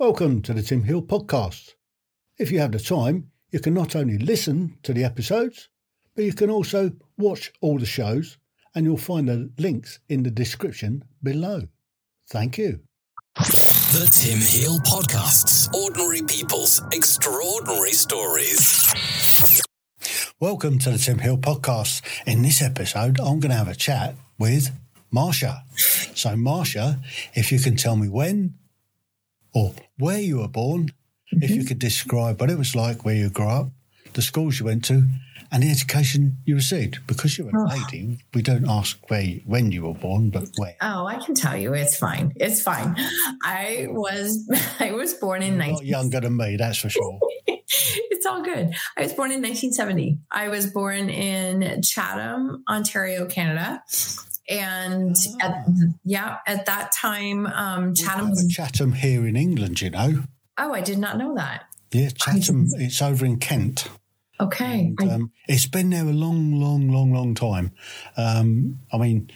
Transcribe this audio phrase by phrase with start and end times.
[0.00, 1.74] Welcome to the Tim Hill podcast.
[2.38, 5.68] If you have the time, you can not only listen to the episodes,
[6.16, 8.38] but you can also watch all the shows,
[8.74, 11.68] and you'll find the links in the description below.
[12.30, 12.80] Thank you.
[13.36, 15.70] The Tim Hill Podcasts.
[15.74, 18.94] Ordinary people's extraordinary stories.
[20.40, 22.00] Welcome to the Tim Hill podcast.
[22.26, 24.70] In this episode, I'm going to have a chat with
[25.14, 25.60] Marsha.
[26.16, 27.04] So, Marsha,
[27.34, 28.54] if you can tell me when
[29.52, 31.42] or where you were born, mm-hmm.
[31.42, 33.68] if you could describe what it was like where you grew up,
[34.14, 35.06] the schools you went to,
[35.52, 37.06] and the education you received.
[37.06, 37.64] Because you're a oh.
[37.64, 40.76] lady, we don't ask where you, when you were born, but where.
[40.80, 42.32] Oh, I can tell you, it's fine.
[42.36, 42.94] It's fine.
[43.44, 44.48] I was
[44.80, 47.18] I was born in 19- younger than me, that's for sure.
[47.46, 48.74] it's all good.
[48.96, 50.18] I was born in 1970.
[50.30, 53.82] I was born in Chatham, Ontario, Canada
[54.50, 55.46] and oh.
[55.46, 55.66] at,
[56.04, 59.80] yeah, at that time, um, Chatham was Chatham here in England.
[59.80, 60.24] You know.
[60.58, 61.64] Oh, I did not know that.
[61.92, 62.66] Yeah, Chatham.
[62.74, 63.88] It's over in Kent.
[64.40, 64.94] Okay.
[64.98, 67.72] And, um, it's been there a long, long, long, long time.
[68.16, 69.30] Um, I mean,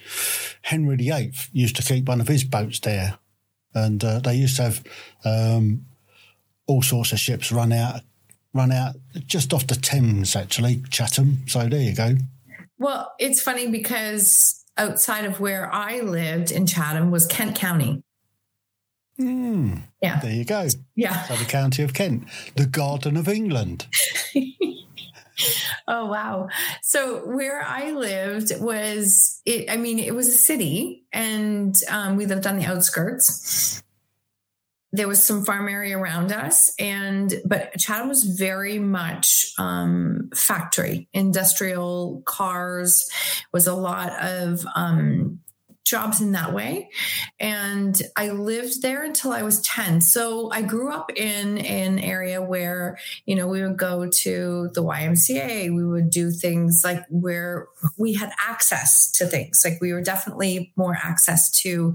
[0.63, 3.19] Henry VIII used to keep one of his boats there,
[3.75, 4.85] and uh, they used to have
[5.25, 5.85] um,
[6.67, 8.01] all sorts of ships run out,
[8.55, 11.47] run out just off the Thames, actually, Chatham.
[11.49, 12.17] So there you go.
[12.79, 18.03] Well, it's funny because outside of where I lived in Chatham was Kent County.
[19.19, 20.21] Mm, yeah.
[20.21, 20.67] There you go.
[20.97, 21.23] Yeah.
[21.23, 22.25] So the county of Kent,
[22.57, 23.87] the Garden of England.
[25.89, 26.49] oh wow.
[26.83, 32.27] So where I lived was it I mean it was a city and um, we
[32.27, 33.83] lived on the outskirts
[34.95, 41.09] there was some farm area around us and but chatham was very much um, factory
[41.13, 43.11] industrial cars
[43.53, 45.41] was a lot of um,
[45.85, 46.89] jobs in that way.
[47.41, 52.41] And i lived there until i was 10 so i grew up in an area
[52.41, 57.69] where you know we would go to the ymca we would do things like where
[57.97, 59.63] we had access to things.
[59.65, 61.95] Like we were definitely more access to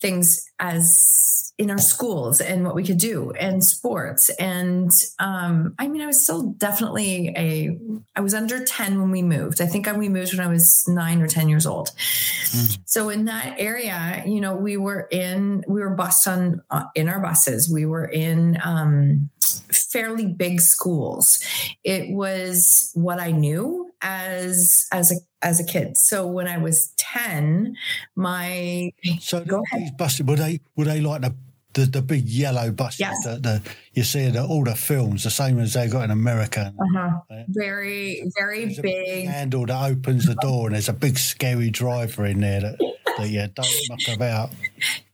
[0.00, 5.88] things as in our schools and what we could do and sports and um, i
[5.88, 7.76] mean i was still definitely a
[8.14, 11.20] i was under 10 when we moved i think we moved when i was 9
[11.20, 12.78] or 10 years old mm.
[12.84, 17.08] so in that area you know we were in we were bused on uh, in
[17.08, 21.42] our buses we were in um, fairly big schools
[21.82, 25.96] it was what i knew as as a as a kid.
[25.96, 27.76] So when I was ten,
[28.16, 29.96] my so go ahead.
[29.96, 31.34] buses were they were they like the
[31.78, 33.24] the, the big yellow buses yes.
[33.24, 33.62] that the,
[33.92, 36.74] you see in all the films, the same as they got in America.
[36.78, 37.20] Uh-huh.
[37.48, 38.82] Very, very big.
[38.82, 42.78] big handle that opens the door, and there's a big scary driver in there that,
[43.16, 44.50] that you don't muck about.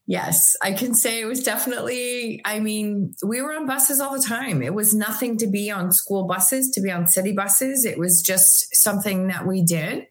[0.06, 4.22] Yes, I can say it was definitely, I mean, we were on buses all the
[4.22, 4.62] time.
[4.62, 7.87] It was nothing to be on school buses, to be on city buses.
[7.87, 10.06] It was just something that we did.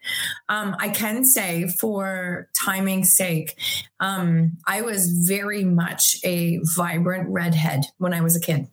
[0.50, 3.56] Um, I can say, for timing's sake,
[4.00, 8.70] um, I was very much a vibrant redhead when I was a kid.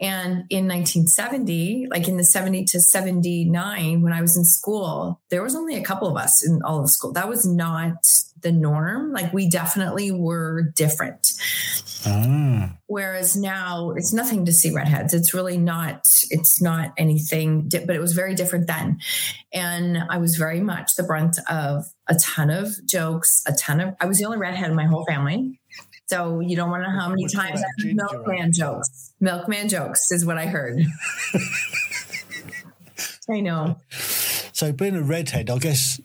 [0.00, 5.42] And in 1970, like in the 70 to 79, when I was in school, there
[5.42, 7.12] was only a couple of us in all of school.
[7.12, 7.96] That was not
[8.44, 9.12] the norm.
[9.12, 11.32] Like we definitely were different.
[12.06, 12.76] Ah.
[12.86, 15.14] Whereas now it's nothing to see redheads.
[15.14, 18.98] It's really not, it's not anything, but it was very different then.
[19.52, 23.96] And I was very much the brunt of a ton of jokes, a ton of,
[24.00, 25.58] I was the only redhead in my whole family.
[26.06, 29.14] So you don't want to know how many times I heard milkman jokes.
[29.20, 30.82] Milkman jokes is what I heard.
[33.30, 33.78] I know.
[34.52, 35.98] So being a redhead, I guess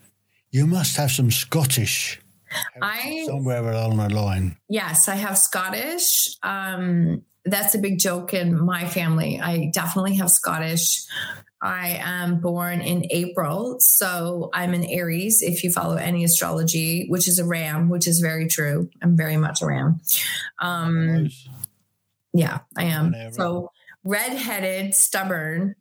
[0.51, 2.19] you must have some Scottish
[2.81, 4.57] I somewhere along the line.
[4.67, 6.29] Yes, I have Scottish.
[6.43, 9.39] Um, that's a big joke in my family.
[9.39, 11.03] I definitely have Scottish.
[11.61, 15.41] I am born in April, so I'm an Aries.
[15.41, 18.89] If you follow any astrology, which is a Ram, which is very true.
[19.01, 19.99] I'm very much a Ram.
[20.59, 21.29] Um,
[22.33, 23.13] yeah, I am.
[23.33, 23.71] So
[24.05, 25.75] redheaded, stubborn,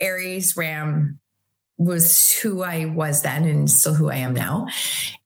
[0.00, 1.18] Aries, Ram,
[1.80, 4.66] was who I was then and still who I am now.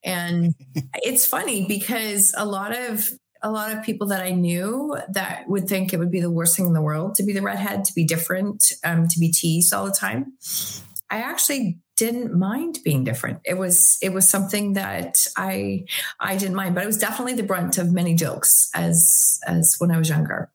[0.05, 0.55] And
[0.95, 3.11] it's funny because a lot of
[3.43, 6.57] a lot of people that I knew that would think it would be the worst
[6.57, 9.75] thing in the world to be the redhead, to be different, um, to be teased
[9.75, 10.33] all the time.
[11.11, 13.41] I actually didn't mind being different.
[13.45, 15.87] It was it was something that I
[16.21, 19.91] I didn't mind, but it was definitely the brunt of many jokes as as when
[19.91, 20.51] I was younger.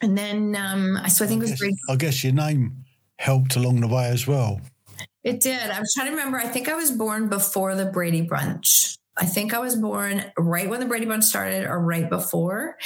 [0.00, 1.74] And then um, so I think I it was.
[1.90, 2.84] I guess your name
[3.20, 4.60] helped along the way as well.
[5.22, 5.70] It did.
[5.70, 6.38] I was trying to remember.
[6.38, 8.96] I think I was born before the Brady Bunch.
[9.18, 12.78] I think I was born right when the Brady Bunch started or right before.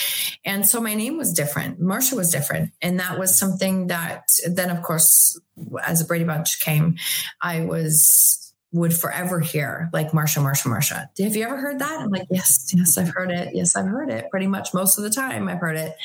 [0.44, 1.80] And so my name was different.
[1.80, 2.72] Marsha was different.
[2.82, 5.40] And that was something that then, of course,
[5.84, 6.96] as the Brady Bunch came,
[7.40, 8.43] I was
[8.74, 11.08] would forever hear like Marsha, Marsha, Marsha.
[11.24, 12.00] Have you ever heard that?
[12.00, 13.54] I'm like, yes, yes, I've heard it.
[13.54, 14.28] Yes, I've heard it.
[14.30, 15.96] Pretty much most of the time, I've heard it.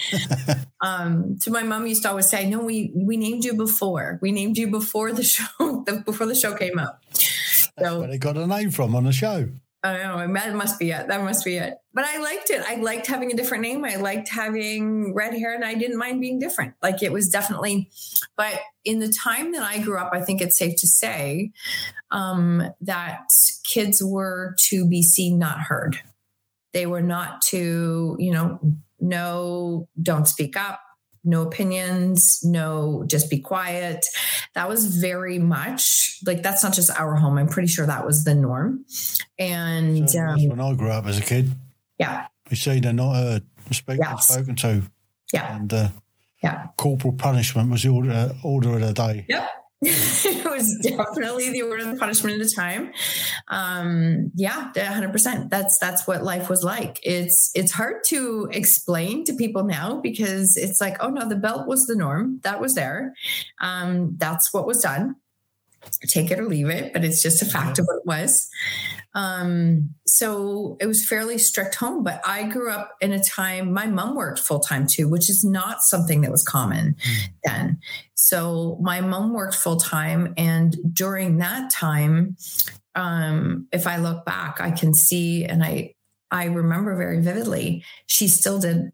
[0.81, 4.19] um, to my mom used to always say, "No, we we named you before.
[4.21, 5.83] We named you before the show.
[6.05, 6.99] before the show came out."
[7.79, 9.49] So where they got a name from on the show.
[9.81, 10.33] I don't know.
[10.33, 11.07] That must be it.
[11.07, 11.77] That must be it.
[11.93, 12.61] But I liked it.
[12.67, 13.85] I liked having a different name.
[13.85, 16.73] I liked having red hair and I didn't mind being different.
[16.83, 17.89] Like it was definitely,
[18.35, 21.51] but in the time that I grew up, I think it's safe to say
[22.11, 23.27] um, that
[23.63, 25.99] kids were to be seen, not heard.
[26.73, 28.59] They were not to, you know,
[28.99, 30.79] no, don't speak up,
[31.23, 34.05] no opinions, no, just be quiet.
[34.55, 37.37] That was very much like that's not just our home.
[37.37, 38.85] I'm pretty sure that was the norm.
[39.37, 41.51] And so um, when I grew up as a kid.
[41.97, 42.27] Yeah.
[42.49, 43.39] You see, they're not heard,
[43.71, 44.27] spoken, yes.
[44.27, 44.83] spoken to.
[45.33, 45.55] Yeah.
[45.55, 45.89] And uh,
[46.41, 49.25] yeah, corporal punishment was the order, uh, order of the day.
[49.27, 49.49] Yep.
[49.81, 52.91] it was definitely the order of the punishment at the time.
[53.47, 55.49] Um, yeah, hundred percent.
[55.49, 56.99] That's that's what life was like.
[57.01, 61.65] It's it's hard to explain to people now because it's like, oh no, the belt
[61.65, 62.39] was the norm.
[62.43, 63.13] That was there.
[63.61, 65.15] Um, that's what was done
[66.07, 68.49] take it or leave it, but it's just a fact of what it was.
[69.15, 73.87] Um, so it was fairly strict home, but I grew up in a time, my
[73.87, 77.17] mom worked full time too, which is not something that was common mm.
[77.43, 77.79] then.
[78.13, 80.33] So my mom worked full time.
[80.37, 82.37] And during that time,
[82.95, 85.95] um, if I look back, I can see, and I,
[86.29, 88.91] I remember very vividly, she still did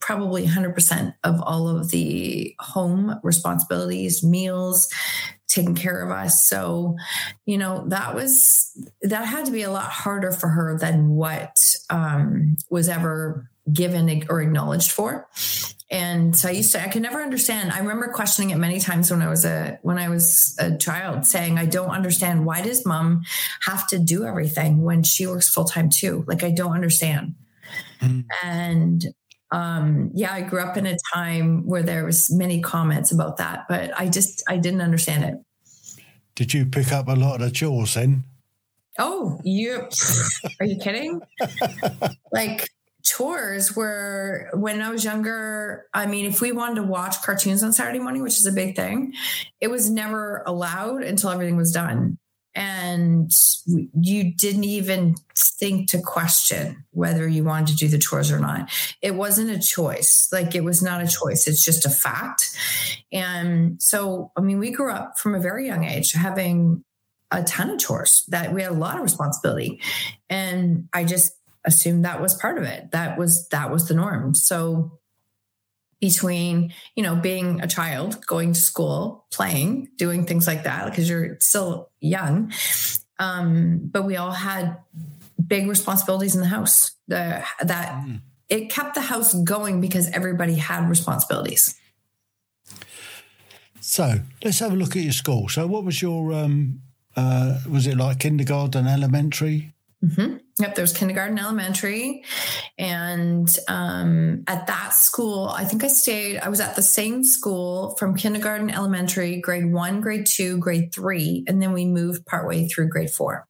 [0.00, 4.92] probably 100% of all of the home responsibilities, meals,
[5.48, 6.46] taking care of us.
[6.46, 6.96] So,
[7.44, 8.70] you know, that was,
[9.02, 11.56] that had to be a lot harder for her than what
[11.90, 15.28] um, was ever given or acknowledged for.
[15.90, 17.72] And so I used to, I could never understand.
[17.72, 21.26] I remember questioning it many times when I was a, when I was a child
[21.26, 22.46] saying, I don't understand.
[22.46, 23.22] Why does mom
[23.62, 26.24] have to do everything when she works full time too?
[26.28, 27.34] Like, I don't understand.
[28.00, 28.24] Mm.
[28.44, 29.04] And
[29.52, 33.66] um, yeah, I grew up in a time where there was many comments about that,
[33.68, 35.34] but I just I didn't understand it.
[36.36, 38.24] Did you pick up a lot of the chores then?
[38.98, 39.88] Oh, you
[40.60, 41.20] are you kidding?
[42.32, 42.68] like
[43.02, 45.86] chores were when I was younger.
[45.92, 48.76] I mean, if we wanted to watch cartoons on Saturday morning, which is a big
[48.76, 49.14] thing,
[49.60, 52.18] it was never allowed until everything was done
[52.54, 53.30] and
[53.64, 58.70] you didn't even think to question whether you wanted to do the chores or not.
[59.00, 60.28] It wasn't a choice.
[60.32, 61.46] Like it was not a choice.
[61.46, 62.56] It's just a fact.
[63.12, 66.84] And so, I mean, we grew up from a very young age having
[67.30, 69.80] a ton of chores that we had a lot of responsibility.
[70.28, 71.32] And I just
[71.64, 72.90] assumed that was part of it.
[72.90, 74.34] That was, that was the norm.
[74.34, 74.99] So
[76.00, 81.08] between you know being a child going to school playing doing things like that because
[81.08, 82.52] you're still young.
[83.18, 84.78] Um, but we all had
[85.46, 86.92] big responsibilities in the house.
[87.08, 88.20] The, that mm.
[88.48, 91.74] it kept the house going because everybody had responsibilities.
[93.80, 95.48] So let's have a look at your school.
[95.48, 96.80] So what was your um,
[97.16, 99.74] uh, was it like kindergarten elementary?
[100.04, 100.36] Mm-hmm.
[100.60, 102.22] Yep, there was kindergarten, elementary,
[102.76, 106.38] and um, at that school, I think I stayed.
[106.38, 111.44] I was at the same school from kindergarten, elementary, grade one, grade two, grade three,
[111.48, 113.46] and then we moved partway through grade 4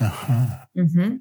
[0.00, 0.46] Uh-huh.
[0.76, 1.16] Mm-hmm.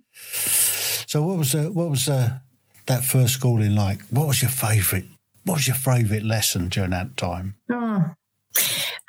[1.07, 2.39] So, what was uh, what was uh,
[2.87, 4.01] that first schooling like?
[4.09, 5.05] What was your favorite?
[5.45, 7.55] What was your favorite lesson during that time?
[7.71, 8.11] Oh,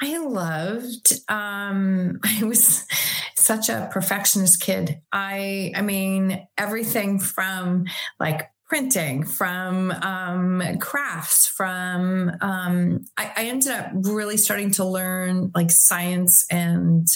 [0.01, 1.13] I loved.
[1.29, 2.87] Um, I was
[3.35, 5.01] such a perfectionist kid.
[5.13, 7.87] I, I mean, everything from
[8.21, 15.51] like printing, from um, crafts, from um, I, I, ended up really starting to learn
[15.55, 17.07] like science and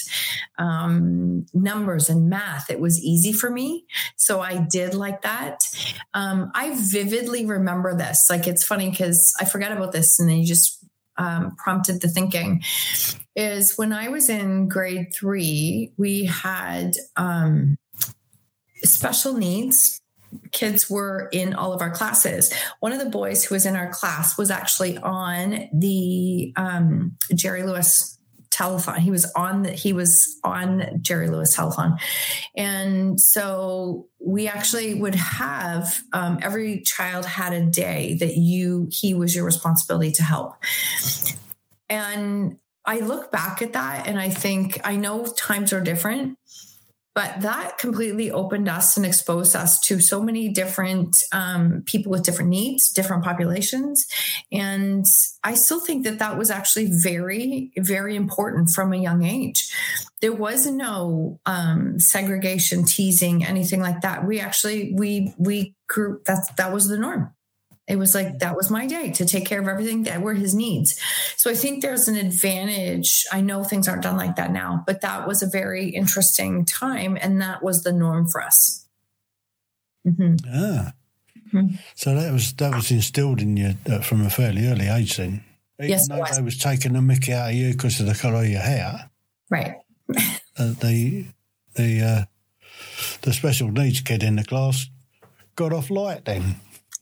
[0.57, 2.71] um, numbers and math.
[2.71, 3.85] It was easy for me,
[4.15, 5.59] so I did like that.
[6.15, 8.25] Um, I vividly remember this.
[8.31, 10.82] Like it's funny because I forget about this, and then you just
[11.17, 12.63] um, prompted the thinking
[13.35, 17.77] is when I was in grade three, we had um,
[18.83, 19.99] special needs.
[20.51, 22.51] Kids were in all of our classes.
[22.79, 27.63] One of the boys who was in our class was actually on the um, Jerry
[27.63, 28.17] Lewis
[28.53, 28.97] telethon.
[28.99, 31.97] He was on the, he was on Jerry Lewis telethon,
[32.55, 39.13] and so we actually would have um, every child had a day that you he
[39.13, 40.55] was your responsibility to help.
[41.89, 46.37] And I look back at that and I think I know times are different,
[47.15, 52.23] but that completely opened us and exposed us to so many different um, people with
[52.23, 54.05] different needs different populations.
[54.51, 55.05] And
[55.43, 59.71] i still think that that was actually very very important from a young age.
[60.21, 64.25] There was no um, segregation teasing anything like that.
[64.25, 67.33] We actually we we grew that that was the norm
[67.87, 70.55] it was like that was my day to take care of everything that were his
[70.55, 70.99] needs.
[71.35, 73.25] So I think there's an advantage.
[73.31, 77.17] I know things aren't done like that now, but that was a very interesting time,
[77.19, 78.87] and that was the norm for us.
[80.07, 80.35] Mm-hmm.
[80.47, 80.93] Ah,
[81.53, 81.75] mm-hmm.
[81.95, 85.43] so that was that was instilled in you uh, from a fairly early age, then.
[85.79, 86.37] Even yes, though was.
[86.37, 89.09] they was taking the mickey out of you because of the colour of your hair,
[89.49, 89.75] right?
[90.57, 91.25] uh, the
[91.75, 92.25] the uh,
[93.23, 94.89] the special needs kid in the class
[95.55, 96.55] got off light then.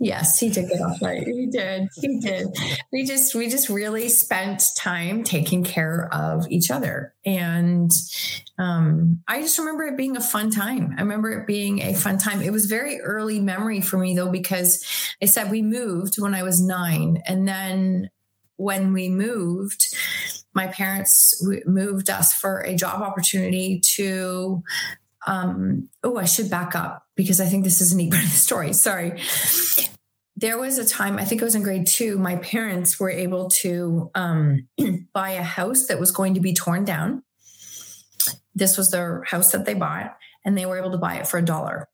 [0.04, 1.28] Yes, he did get off right.
[1.28, 1.88] He did.
[1.94, 2.48] He did.
[2.92, 7.14] We just we just really spent time taking care of each other.
[7.24, 7.92] And
[8.58, 10.96] um, I just remember it being a fun time.
[10.98, 12.42] I remember it being a fun time.
[12.42, 14.84] It was very early memory for me though, because
[15.22, 17.22] I said we moved when I was nine.
[17.28, 18.10] And then
[18.56, 19.96] when we moved,
[20.56, 24.64] my parents moved us for a job opportunity to
[25.28, 28.32] um, oh, I should back up because I think this is a neat part of
[28.32, 28.74] the story.
[28.74, 29.22] Sorry.
[30.36, 33.50] There was a time i think it was in grade two my parents were able
[33.50, 34.68] to um,
[35.14, 37.24] buy a house that was going to be torn down.
[38.56, 41.38] This was their house that they bought and they were able to buy it for
[41.38, 41.88] a dollar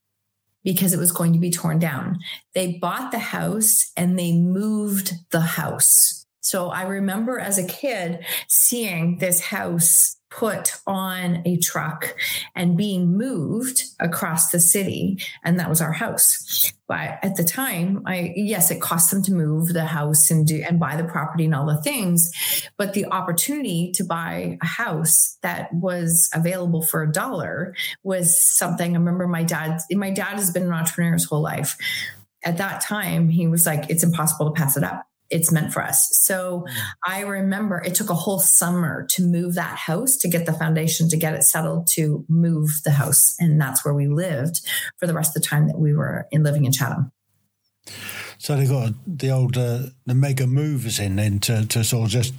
[0.64, 2.18] because it was going to be torn down.
[2.54, 6.26] They bought the house and they moved the house.
[6.40, 12.14] So i remember as a kid seeing this house put on a truck
[12.54, 16.72] and being moved across the city and that was our house.
[16.86, 20.64] But at the time i yes it cost them to move the house and do
[20.66, 22.32] and buy the property and all the things
[22.78, 28.94] but the opportunity to buy a house that was available for a dollar was something.
[28.94, 31.76] I remember my dad my dad has been an entrepreneur his whole life.
[32.44, 35.82] At that time he was like it's impossible to pass it up it's meant for
[35.82, 36.08] us.
[36.12, 36.74] So mm.
[37.06, 41.08] I remember it took a whole summer to move that house, to get the foundation,
[41.10, 43.36] to get it settled, to move the house.
[43.38, 44.60] And that's where we lived
[44.98, 47.12] for the rest of the time that we were in living in Chatham.
[48.38, 52.10] So they got the old, uh, the mega movers in then to, to sort of
[52.10, 52.34] just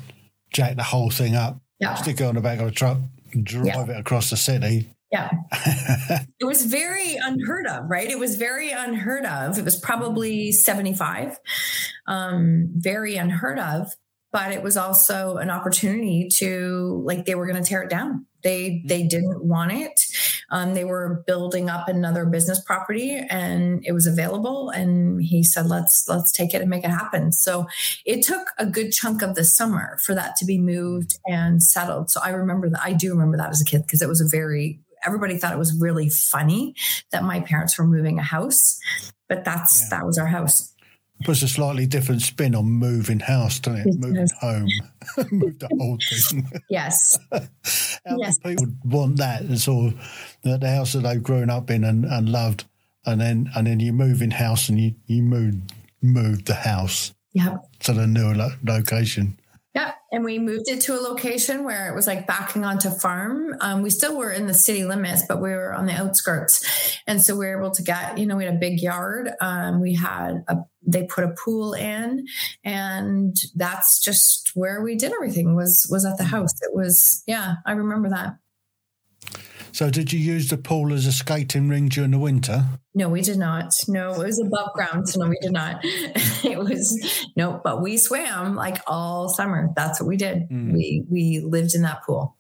[0.52, 1.96] jack the whole thing up, yeah.
[1.96, 2.98] stick it on the back of a truck,
[3.44, 3.84] drive yeah.
[3.84, 4.90] it across the city.
[5.12, 5.32] Yeah.
[6.40, 8.10] it was very unheard of, right?
[8.10, 9.58] It was very unheard of.
[9.58, 11.40] It was probably 75,
[12.08, 13.92] um, very unheard of,
[14.32, 18.28] but it was also an opportunity to, like, they were going to tear it down.
[18.44, 20.00] They, they didn't want it.
[20.52, 24.70] Um, they were building up another business property and it was available.
[24.70, 27.34] And he said, let's, let's take it and make it happen.
[27.34, 27.68] So
[28.06, 32.12] it took a good chunk of the summer for that to be moved and settled.
[32.12, 32.82] So I remember that.
[32.82, 35.60] I do remember that as a kid because it was a very everybody thought it
[35.60, 36.76] was really funny
[37.12, 38.80] that my parents were moving a house,
[39.28, 39.98] but that's yeah.
[39.98, 40.74] that was our house.
[41.20, 43.88] It Puts a slightly different spin on moving house, doesn't it?
[43.88, 44.70] it moving home,
[45.32, 46.50] move the whole thing.
[46.70, 47.18] Yes.
[47.32, 48.38] How yes.
[48.40, 52.06] people want that, and sort of the, the house that they've grown up in and,
[52.06, 52.66] and loved,
[53.06, 55.56] and then and then you move in house and you you move
[56.02, 57.14] move the house.
[57.34, 57.58] Yeah.
[57.82, 59.38] To the new lo- location.
[60.12, 63.56] And we moved it to a location where it was like backing onto farm.
[63.62, 66.98] Um, we still were in the city limits, but we were on the outskirts.
[67.06, 69.30] And so we were able to get, you know, we had a big yard.
[69.40, 72.26] Um, we had a, they put a pool in
[72.64, 76.54] and that's just where we did everything was, was at the house.
[76.62, 78.38] It was, yeah, I remember that.
[79.72, 82.66] So, did you use the pool as a skating ring during the winter?
[82.94, 83.74] No, we did not.
[83.88, 85.08] No, it was above ground.
[85.08, 85.80] So, no, we did not.
[85.84, 89.70] it was no, but we swam like all summer.
[89.76, 90.50] That's what we did.
[90.50, 90.74] Mm.
[90.74, 92.36] We we lived in that pool.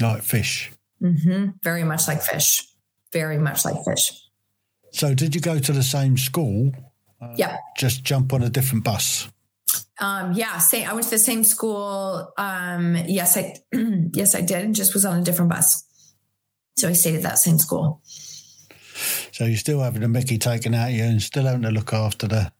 [0.00, 0.72] Like fish.
[1.02, 1.50] Mm-hmm.
[1.62, 2.62] Very much like fish.
[3.12, 4.12] Very much like fish.
[4.92, 6.72] So, did you go to the same school?
[7.20, 7.58] Uh, yeah.
[7.76, 9.28] Just jump on a different bus.
[10.00, 12.32] Um, yeah, say I went to the same school.
[12.36, 13.54] Um, yes, I
[14.12, 15.84] yes I did, and just was on a different bus.
[16.76, 18.00] So I stayed at that same school.
[19.32, 21.92] So you're still having a Mickey taken out of you and still having to look
[21.92, 22.52] after the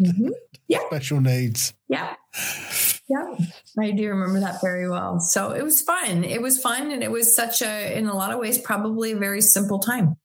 [0.00, 0.28] mm-hmm.
[0.68, 0.78] yeah.
[0.86, 1.74] special needs.
[1.88, 2.14] Yeah.
[3.08, 3.34] Yeah.
[3.78, 5.20] I do remember that very well.
[5.20, 6.24] So it was fun.
[6.24, 9.16] It was fun and it was such a in a lot of ways probably a
[9.16, 10.16] very simple time.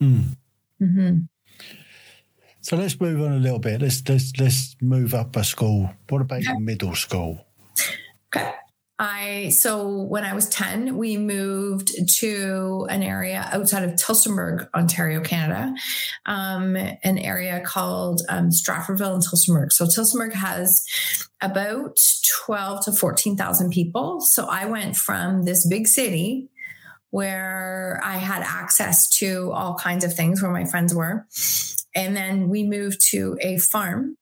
[0.00, 0.36] Mm.
[0.80, 1.18] Mm-hmm.
[2.60, 3.82] So let's move on a little bit.
[3.82, 5.90] Let's let's let's move up a school.
[6.08, 6.54] What about okay.
[6.58, 7.44] middle school?
[8.34, 8.52] Okay.
[8.98, 15.20] I so when I was 10, we moved to an area outside of Tillsonburg, Ontario,
[15.20, 15.74] Canada,
[16.26, 19.72] um, an area called um, Stratfordville and Tillsonburg.
[19.72, 20.84] So Tillsonburg has
[21.40, 21.98] about
[22.44, 24.20] 12 to 14,000 people.
[24.20, 26.48] So I went from this big city
[27.10, 31.26] where I had access to all kinds of things where my friends were.
[31.94, 34.16] And then we moved to a farm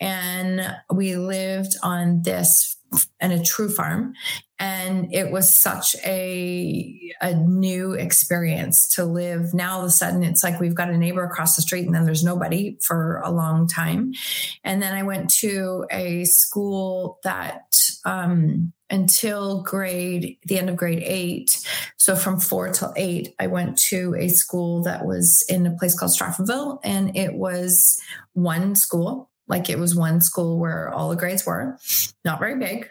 [0.00, 2.76] and we lived on this
[3.20, 4.14] and a true farm.
[4.58, 9.52] And it was such a a new experience to live.
[9.52, 11.94] Now all of a sudden it's like we've got a neighbor across the street and
[11.94, 14.12] then there's nobody for a long time.
[14.64, 17.74] And then i went to a school that
[18.04, 21.58] um, until grade the end of grade eight
[21.96, 25.98] so from four till eight i went to a school that was in a place
[25.98, 28.00] called stratfordville and it was
[28.34, 31.78] one school like it was one school where all the grades were,
[32.24, 32.88] not very big.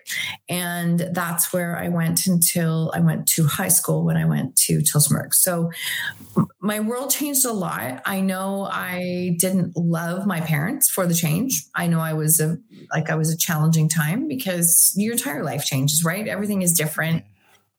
[0.48, 4.80] And that's where I went until I went to high school when I went to
[4.80, 5.34] Tillsonburg.
[5.34, 5.72] So
[6.62, 8.02] my world changed a lot.
[8.06, 11.66] I know I didn't love my parents for the change.
[11.76, 12.58] I know I was a
[12.92, 16.28] like I was a challenging time because your entire life changes, right?
[16.28, 17.26] Everything is different.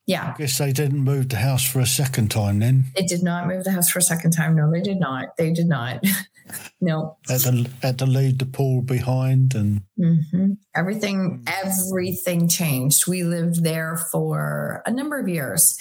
[0.06, 0.34] Yeah.
[0.34, 2.84] I guess they didn't move the house for a second time then.
[2.94, 4.54] They did not move the house for a second time.
[4.54, 5.36] No, they did not.
[5.36, 6.04] They did not.
[6.80, 7.16] no.
[7.28, 10.52] Had to, had to leave the pool behind and mm-hmm.
[10.74, 13.06] everything, everything changed.
[13.06, 15.76] We lived there for a number of years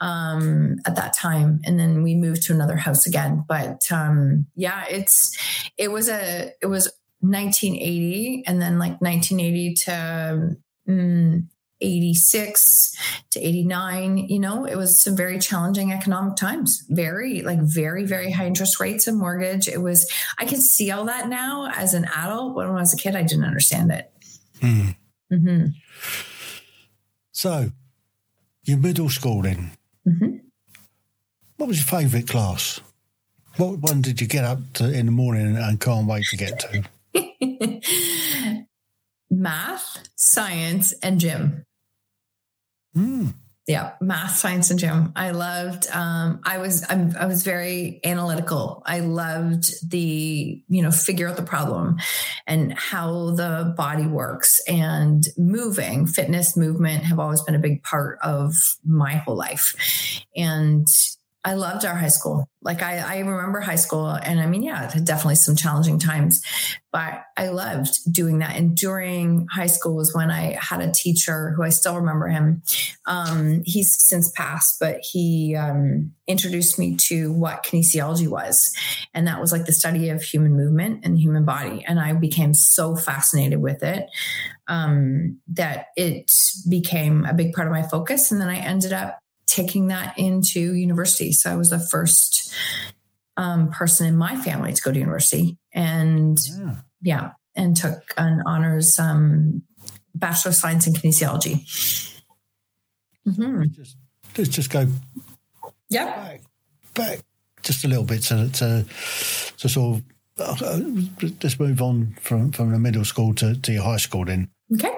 [0.00, 1.60] um, at that time.
[1.64, 3.44] And then we moved to another house again.
[3.48, 5.36] But um, yeah, it's,
[5.76, 10.56] it was a, it was 1980 and then like 1980 to,
[10.88, 11.46] mm,
[11.80, 12.96] 86
[13.30, 16.84] to 89 you know it was some very challenging economic times.
[16.88, 19.68] Very like very very high interest rates and mortgage.
[19.68, 22.94] It was i can see all that now as an adult but when i was
[22.94, 24.12] a kid i didn't understand it.
[24.60, 24.96] Mm.
[25.32, 25.66] mm-hmm.
[27.30, 27.70] so
[28.64, 29.70] your middle school then?
[30.06, 30.38] Mm-hmm.
[31.56, 32.80] what was your favorite class?
[33.56, 36.60] What one did you get up to in the morning and can't wait to get
[36.60, 36.84] to?
[39.30, 41.64] Math science and gym
[42.98, 43.34] Mm.
[43.68, 45.12] Yeah, math, science, and gym.
[45.14, 45.88] I loved.
[45.92, 46.86] Um, I was.
[46.88, 48.82] I'm, I was very analytical.
[48.86, 51.98] I loved the you know figure out the problem
[52.46, 56.06] and how the body works and moving.
[56.06, 58.54] Fitness, movement have always been a big part of
[58.86, 60.86] my whole life, and
[61.48, 62.46] I loved our high school.
[62.60, 66.42] Like I, I remember high school, and I mean, yeah, definitely some challenging times,
[66.92, 68.54] but I loved doing that.
[68.54, 72.62] And during high school was when I had a teacher who I still remember him.
[73.06, 78.70] Um, he's since passed, but he um, introduced me to what kinesiology was,
[79.14, 81.82] and that was like the study of human movement and human body.
[81.88, 84.04] And I became so fascinated with it
[84.66, 86.30] um, that it
[86.68, 88.30] became a big part of my focus.
[88.30, 91.32] And then I ended up taking that into university.
[91.32, 92.54] So I was the first
[93.36, 98.42] um, person in my family to go to university, and yeah, yeah and took an
[98.46, 99.62] honors um,
[100.14, 101.64] bachelor of science in kinesiology.
[103.26, 103.64] Mm-hmm.
[103.72, 103.96] Just,
[104.36, 104.86] let's just go.
[105.88, 106.06] Yeah.
[106.06, 106.40] Back,
[106.94, 107.18] back
[107.62, 108.86] just a little bit to to,
[109.58, 109.96] to sort
[110.38, 110.80] of uh,
[111.40, 114.24] just move on from from the middle school to, to your high school.
[114.24, 114.50] Then.
[114.72, 114.94] Okay.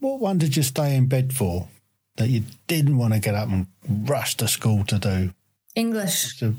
[0.00, 1.68] What one did you stay in bed for?
[2.18, 5.32] That you didn't want to get up and rush to school to do?
[5.74, 6.38] English.
[6.38, 6.54] So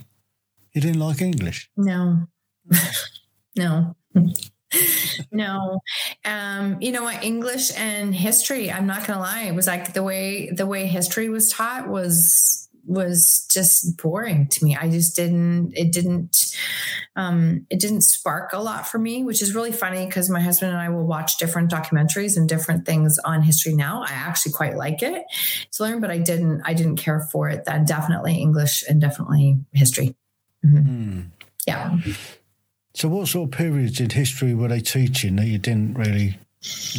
[0.73, 1.69] you didn't like English?
[1.77, 2.27] No.
[3.55, 3.95] no.
[5.31, 5.79] no
[6.25, 10.03] um you know what english and history i'm not gonna lie it was like the
[10.03, 14.75] way the way history was taught was was just boring to me.
[14.75, 16.55] I just didn't, it didn't,
[17.15, 20.71] um, it didn't spark a lot for me, which is really funny because my husband
[20.71, 24.03] and I will watch different documentaries and different things on history now.
[24.03, 25.23] I actually quite like it
[25.73, 27.65] to learn, but I didn't, I didn't care for it.
[27.65, 30.15] then definitely English and definitely history.
[30.65, 30.89] Mm-hmm.
[30.89, 31.25] Mm.
[31.67, 31.97] Yeah.
[32.93, 36.37] So, what sort of periods in history were they teaching that you didn't really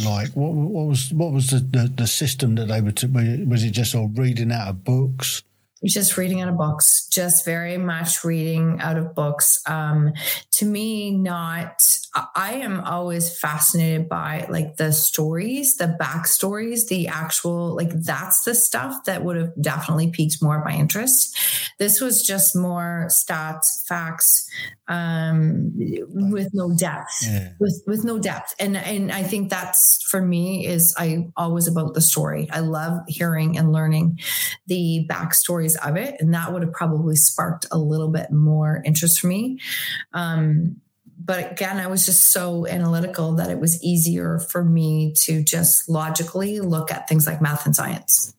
[0.03, 0.29] like?
[0.29, 2.91] What, what was what was the, the, the system that they were?
[2.91, 5.43] T- was it just all reading out of books?
[5.83, 9.59] Just reading out of books, just very much reading out of books.
[9.65, 10.13] Um,
[10.51, 11.81] to me, not,
[12.35, 18.53] I am always fascinated by like the stories, the backstories, the actual, like that's the
[18.53, 21.35] stuff that would have definitely piqued more of my interest.
[21.79, 24.47] This was just more stats, facts,
[24.87, 27.53] um, with no depth, yeah.
[27.59, 28.53] with, with no depth.
[28.59, 32.49] And, and I think that's for me is I always about the story.
[32.51, 34.19] I love hearing and learning
[34.67, 36.17] the backstories of it.
[36.19, 39.59] And that would have probably sparked a little bit more interest for me.
[40.13, 40.81] Um,
[41.23, 45.87] but again, I was just so analytical that it was easier for me to just
[45.87, 48.33] logically look at things like math and science.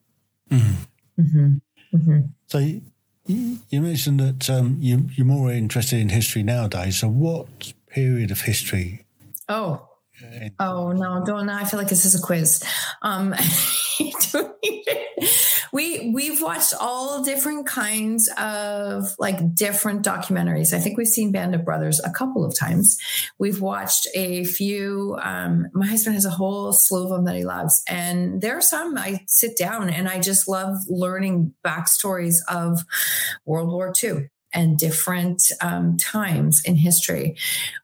[0.50, 1.22] Mm-hmm.
[1.22, 1.96] Mm-hmm.
[1.96, 2.20] Mm-hmm.
[2.48, 6.98] So you, you, mentioned that um, you, you're more interested in history nowadays.
[6.98, 9.04] So what period of history?
[9.48, 9.88] Oh,
[10.58, 12.62] Oh no, don't now I feel like this is a quiz.
[13.02, 13.34] Um
[15.72, 20.72] we we've watched all different kinds of like different documentaries.
[20.72, 22.98] I think we've seen Band of Brothers a couple of times.
[23.38, 25.16] We've watched a few.
[25.22, 28.62] Um, my husband has a whole slew of them that he loves, and there are
[28.62, 32.80] some I sit down and I just love learning backstories of
[33.44, 37.36] World War II and different um, times in history.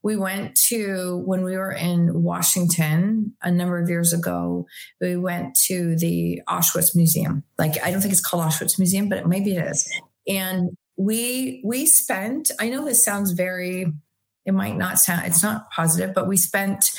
[0.03, 4.67] We went to, when we were in Washington a number of years ago,
[5.01, 7.45] we went to the Auschwitz Museum.
[7.59, 9.89] Like, I don't think it's called Auschwitz Museum, but maybe it is.
[10.27, 13.87] And we, we spent, I know this sounds very,
[14.45, 16.91] it might not sound, it's not positive, but we spent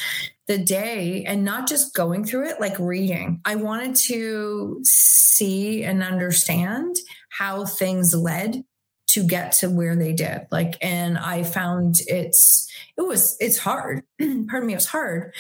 [0.48, 3.40] the day and not just going through it, like reading.
[3.46, 6.96] I wanted to see and understand
[7.30, 8.64] how things led
[9.10, 10.48] to get to where they did.
[10.52, 14.04] Like, and I found it's, it was, it's hard.
[14.20, 15.34] Pardon me, it was hard.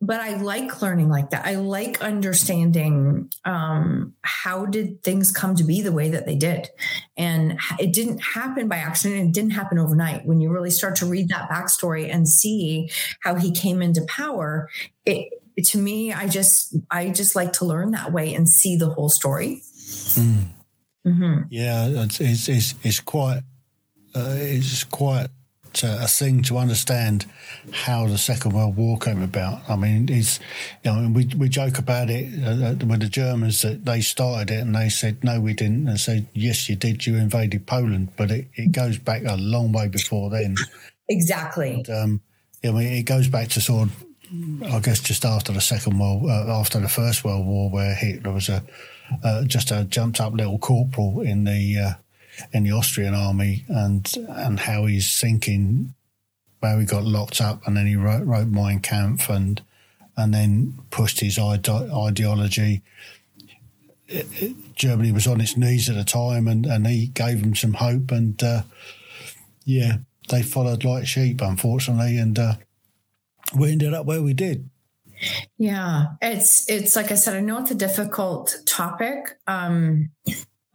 [0.00, 1.46] But I like learning like that.
[1.46, 6.68] I like understanding um, how did things come to be the way that they did,
[7.16, 9.28] and it didn't happen by accident.
[9.28, 10.26] It didn't happen overnight.
[10.26, 14.68] When you really start to read that backstory and see how he came into power,
[15.06, 15.30] it
[15.64, 19.08] to me, I just I just like to learn that way and see the whole
[19.08, 19.62] story.
[19.64, 20.48] Mm.
[21.06, 21.42] Mm-hmm.
[21.50, 23.42] Yeah, it's, it's, it's, it's quite
[24.14, 25.28] uh, it's quite
[25.82, 27.26] a thing to understand
[27.70, 29.68] how the Second World War came about.
[29.68, 30.40] I mean, it's
[30.82, 34.54] you know we we joke about it uh, uh, with the Germans that they started
[34.54, 38.08] it and they said no, we didn't, and said yes, you did, you invaded Poland,
[38.16, 40.54] but it, it goes back a long way before then.
[41.08, 41.74] Exactly.
[41.74, 42.20] And, um,
[42.64, 44.04] I mean, it goes back to sort of,
[44.64, 48.32] I guess, just after the Second World, uh, after the First World War, where Hitler
[48.32, 48.62] was a
[49.22, 51.92] uh, just a jumped up little corporal in the uh,
[52.52, 55.94] in the Austrian army, and and how he's thinking,
[56.60, 59.62] where he got locked up, and then he wrote, wrote Mein Kampf, and
[60.16, 62.82] and then pushed his ide- ideology.
[64.74, 68.12] Germany was on its knees at the time, and, and he gave them some hope,
[68.12, 68.62] and uh,
[69.64, 69.98] yeah,
[70.30, 72.54] they followed like sheep, unfortunately, and uh,
[73.56, 74.70] we ended up where we did.
[75.58, 79.38] Yeah, it's it's like I said, I know it's a difficult topic.
[79.46, 80.10] Um,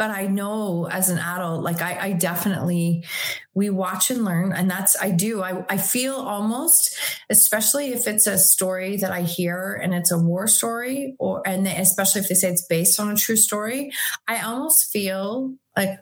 [0.01, 3.05] but I know as an adult, like I, I, definitely
[3.53, 5.43] we watch and learn, and that's I do.
[5.43, 6.97] I, I feel almost,
[7.29, 11.67] especially if it's a story that I hear and it's a war story, or and
[11.67, 13.91] especially if they say it's based on a true story,
[14.27, 15.99] I almost feel like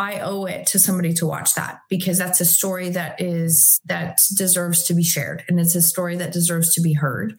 [0.00, 4.22] I owe it to somebody to watch that because that's a story that is that
[4.34, 7.38] deserves to be shared and it's a story that deserves to be heard.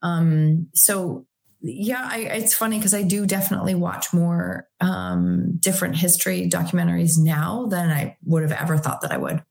[0.00, 1.26] Um, so
[1.60, 7.66] yeah, I, it's funny because I do definitely watch more um, different history documentaries now
[7.66, 9.42] than I would have ever thought that I would.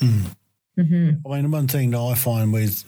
[0.00, 0.22] Mm.
[0.76, 1.30] Mm-hmm.
[1.30, 2.82] I mean, one thing that I find with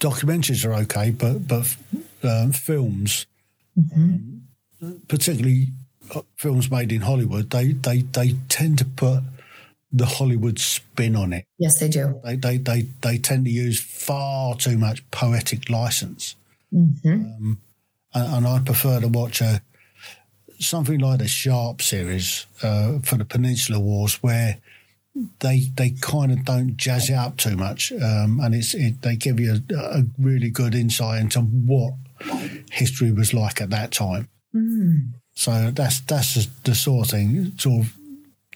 [0.00, 1.76] documentaries are okay, but but
[2.24, 3.26] uh, films,
[3.78, 4.38] mm-hmm.
[4.82, 5.68] um, particularly
[6.36, 9.22] films made in Hollywood, they they they tend to put
[9.92, 11.46] the Hollywood spin on it.
[11.58, 12.20] Yes, they do.
[12.24, 16.36] They they they, they tend to use far too much poetic license,
[16.72, 17.08] mm-hmm.
[17.08, 17.58] um,
[18.14, 19.62] and, and, I prefer to watch a
[20.58, 24.58] something like the Sharpe series uh, for the Peninsula Wars, where
[25.40, 29.16] they they kind of don't jazz it up too much, um, and it's it, they
[29.16, 31.94] give you a, a, really good insight into what
[32.70, 34.28] history was like at that time.
[34.54, 35.12] Mm.
[35.36, 37.94] So that's that's the sort of thing, sort of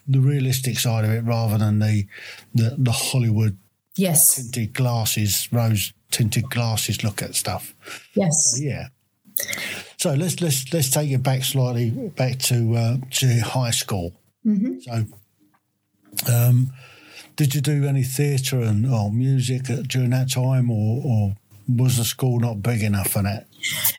[0.09, 2.07] the realistic side of it, rather than the
[2.55, 3.59] the, the Hollywood
[3.97, 7.75] yes tinted glasses, rose tinted glasses look at stuff.
[8.15, 8.89] Yes, so, yeah.
[9.99, 14.15] So let's let's let's take it back slightly back to uh, to high school.
[14.47, 14.79] Mm-hmm.
[14.81, 16.73] So, um,
[17.37, 21.37] did you do any theatre and or music during that time, or, or
[21.69, 23.47] was the school not big enough for that?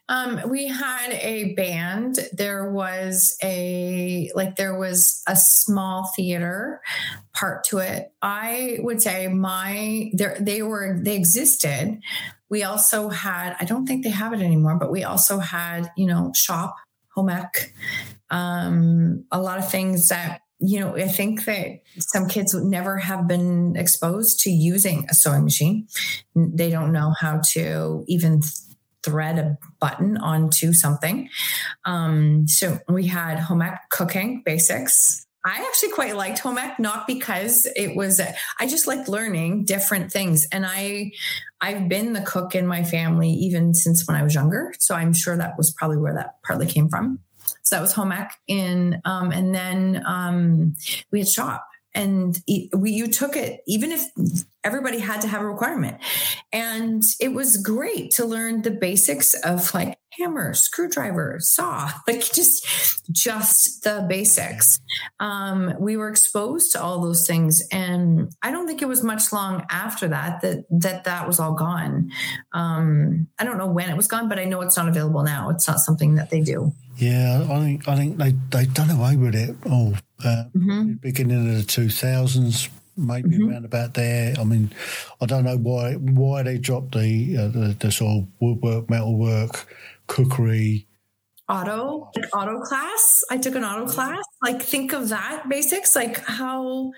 [0.10, 2.20] Um, we had a band.
[2.34, 6.82] There was a like there was a small theater
[7.34, 8.12] part to it.
[8.22, 12.00] I would say my there they were they existed.
[12.50, 16.08] We also had I don't think they have it anymore, but we also had you
[16.08, 16.76] know shop
[17.14, 17.74] home ec,
[18.30, 22.98] um, a lot of things that you know, I think that some kids would never
[22.98, 25.88] have been exposed to using a sewing machine.
[26.36, 28.44] They don't know how to even
[29.04, 31.30] thread a button onto something.
[31.86, 35.26] Um, so we had home ec cooking basics.
[35.44, 38.22] I actually quite liked home ec, not because it was,
[38.60, 40.48] I just liked learning different things.
[40.52, 41.12] And I,
[41.60, 44.74] I've been the cook in my family even since when I was younger.
[44.78, 47.20] So I'm sure that was probably where that partly came from.
[47.64, 50.76] So that was home ec in, um, and then um,
[51.12, 51.66] we had shop.
[51.94, 52.40] And
[52.74, 54.02] we you took it even if
[54.64, 55.98] everybody had to have a requirement.
[56.54, 62.66] And it was great to learn the basics of like hammer screwdriver saw like just
[63.12, 64.80] just the basics
[65.20, 69.32] um, we were exposed to all those things and i don't think it was much
[69.32, 72.12] long after that that that that was all gone
[72.54, 75.50] um, i don't know when it was gone but i know it's not available now
[75.50, 79.16] it's not something that they do yeah i think i think they they done away
[79.16, 79.94] with it all
[80.24, 80.94] uh, mm-hmm.
[81.02, 83.50] beginning of the 2000s maybe mm-hmm.
[83.50, 84.36] around about there.
[84.40, 84.72] I mean,
[85.22, 89.68] I don't know why why they dropped the uh, the, the, sort of woodwork, metalwork,
[90.12, 90.88] cookery.
[91.50, 93.24] Auto, like auto class.
[93.30, 94.24] I took an auto class.
[94.42, 95.96] Like, think of that basics.
[95.96, 96.92] Like, how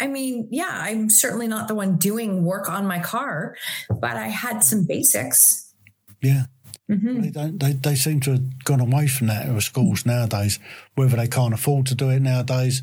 [0.00, 3.56] I mean, yeah, I'm certainly not the one doing work on my car,
[3.88, 5.74] but I had some basics.
[6.22, 6.44] Yeah.
[6.90, 7.20] Mm-hmm.
[7.20, 7.60] They don't.
[7.60, 10.58] They, they seem to have gone away from that in schools nowadays.
[10.94, 12.82] Whether they can't afford to do it nowadays,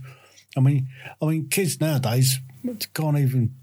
[0.55, 0.87] I mean,
[1.21, 2.39] I mean, kids nowadays
[2.93, 3.55] can't even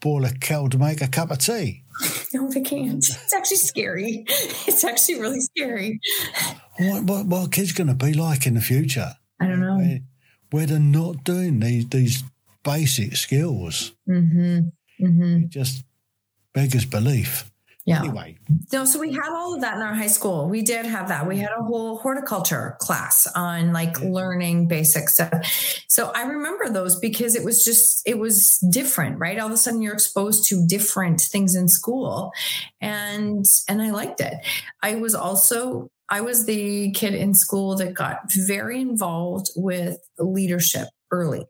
[0.00, 1.82] boil a kettle to make a cup of tea.
[2.34, 2.98] No, they can't.
[2.98, 4.24] It's actually scary.
[4.66, 5.98] It's actually really scary.
[6.78, 9.14] What what, what kids going to be like in the future?
[9.40, 9.76] I don't know.
[9.78, 10.00] Where,
[10.50, 12.22] where they're not doing these these
[12.62, 13.92] basic skills.
[14.08, 14.58] Mm-hmm.
[15.04, 15.44] Mm-hmm.
[15.44, 15.84] It just
[16.52, 17.50] beggars belief.
[17.88, 18.00] Yeah.
[18.00, 18.36] Anyway.
[18.70, 20.46] No, so we had all of that in our high school.
[20.46, 21.26] We did have that.
[21.26, 25.32] We had a whole horticulture class on like learning basic stuff.
[25.88, 29.38] So I remember those because it was just, it was different, right?
[29.38, 32.32] All of a sudden you're exposed to different things in school.
[32.82, 34.34] And, and I liked it.
[34.82, 40.88] I was also, I was the kid in school that got very involved with leadership
[41.10, 41.46] early.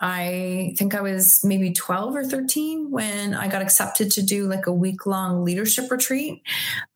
[0.00, 4.66] I think I was maybe 12 or 13 when I got accepted to do like
[4.66, 6.42] a week long leadership retreat.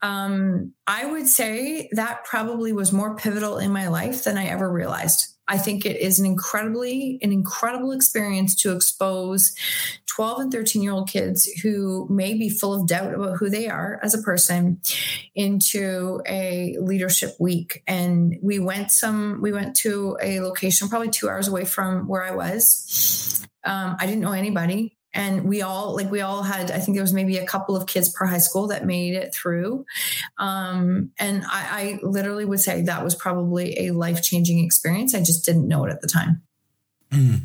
[0.02, 4.70] Um, I would say that probably was more pivotal in my life than I ever
[4.70, 5.37] realized.
[5.48, 9.54] I think it is an incredibly, an incredible experience to expose
[10.06, 13.68] 12 and 13 year old kids who may be full of doubt about who they
[13.68, 14.80] are as a person
[15.34, 17.82] into a leadership week.
[17.86, 22.22] And we went some, we went to a location probably two hours away from where
[22.22, 23.46] I was.
[23.64, 27.02] Um, I didn't know anybody and we all like we all had i think there
[27.02, 29.84] was maybe a couple of kids per high school that made it through.
[30.38, 35.14] Um, and I, I, literally would say that was probably a life-changing experience.
[35.14, 36.42] I just didn't know it at the time.
[37.10, 37.40] Mm.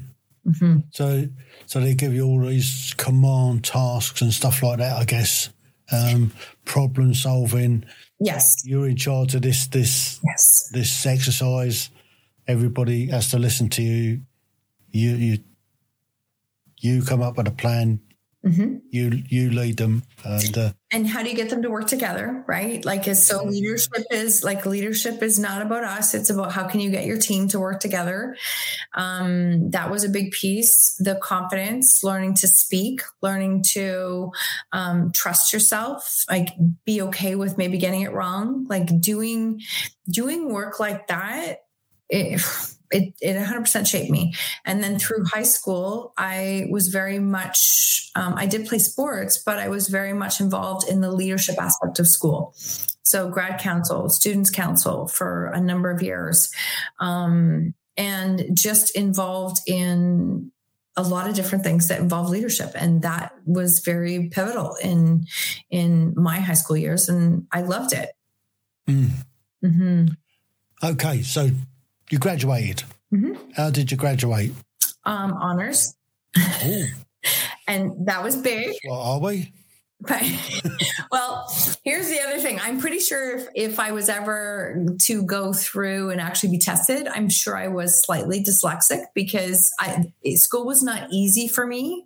[0.45, 0.78] mm-hmm.
[0.91, 1.28] so
[1.65, 5.49] so they give you all these command tasks and stuff like that i guess.
[5.91, 6.32] Um,
[6.65, 7.86] problem solving.
[8.19, 8.56] Yes.
[8.65, 10.69] You're in charge of this this yes.
[10.71, 11.89] this exercise.
[12.47, 14.21] Everybody has to listen to you.
[14.91, 15.38] You you
[16.84, 18.00] you come up with a plan.
[18.46, 18.80] Mm-hmm.
[18.89, 22.43] you you lead them and uh, and how do you get them to work together
[22.46, 22.84] right?
[22.84, 26.13] Like so leadership is like leadership is not about us.
[26.13, 28.36] It's about how can you get your team to work together.
[28.96, 34.34] Um, that was a big piece the confidence learning to speak learning to
[34.74, 36.50] um, trust yourself like
[36.84, 38.65] be okay with maybe getting it wrong.
[38.67, 39.62] Like doing
[40.12, 41.60] doing work like that
[42.10, 42.41] it,
[42.93, 44.34] it, it 100% shaped me.
[44.65, 49.60] And then through high school, I was very much, um, I did play sports, but
[49.60, 52.53] I was very much involved in the leadership aspect of school.
[53.03, 56.49] So, grad council, students council for a number of years,
[56.99, 60.51] um, and just involved in
[60.95, 65.25] a lot of different things that involve leadership and that was very pivotal in
[65.71, 68.10] in my high school years and i loved it
[68.88, 69.10] mm.
[69.63, 70.06] mm-hmm.
[70.84, 71.49] okay so
[72.13, 72.84] you graduated.
[73.12, 73.34] Mm-hmm.
[73.56, 74.52] How did you graduate?
[75.04, 75.95] Um, honors.
[77.67, 78.76] and that was big.
[78.86, 79.52] What are we?
[81.12, 81.52] well,
[81.84, 82.60] here's the other thing.
[82.62, 87.08] I'm pretty sure if, if I was ever to go through and actually be tested,
[87.08, 92.06] I'm sure I was slightly dyslexic because I, school was not easy for me,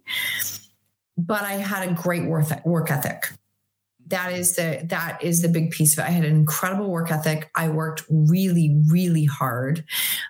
[1.17, 3.33] but I had a great work, work ethic
[4.07, 6.07] that is the that is the big piece of it.
[6.07, 7.49] I had an incredible work ethic.
[7.55, 9.83] I worked really, really hard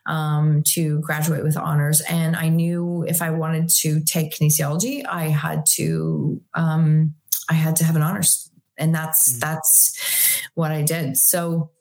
[0.06, 5.26] um, to graduate with honors, and I knew if I wanted to take kinesiology, I
[5.26, 7.16] had to um,
[7.50, 9.40] I had to have an honors, and that's mm-hmm.
[9.40, 11.18] that's what I did.
[11.18, 11.72] So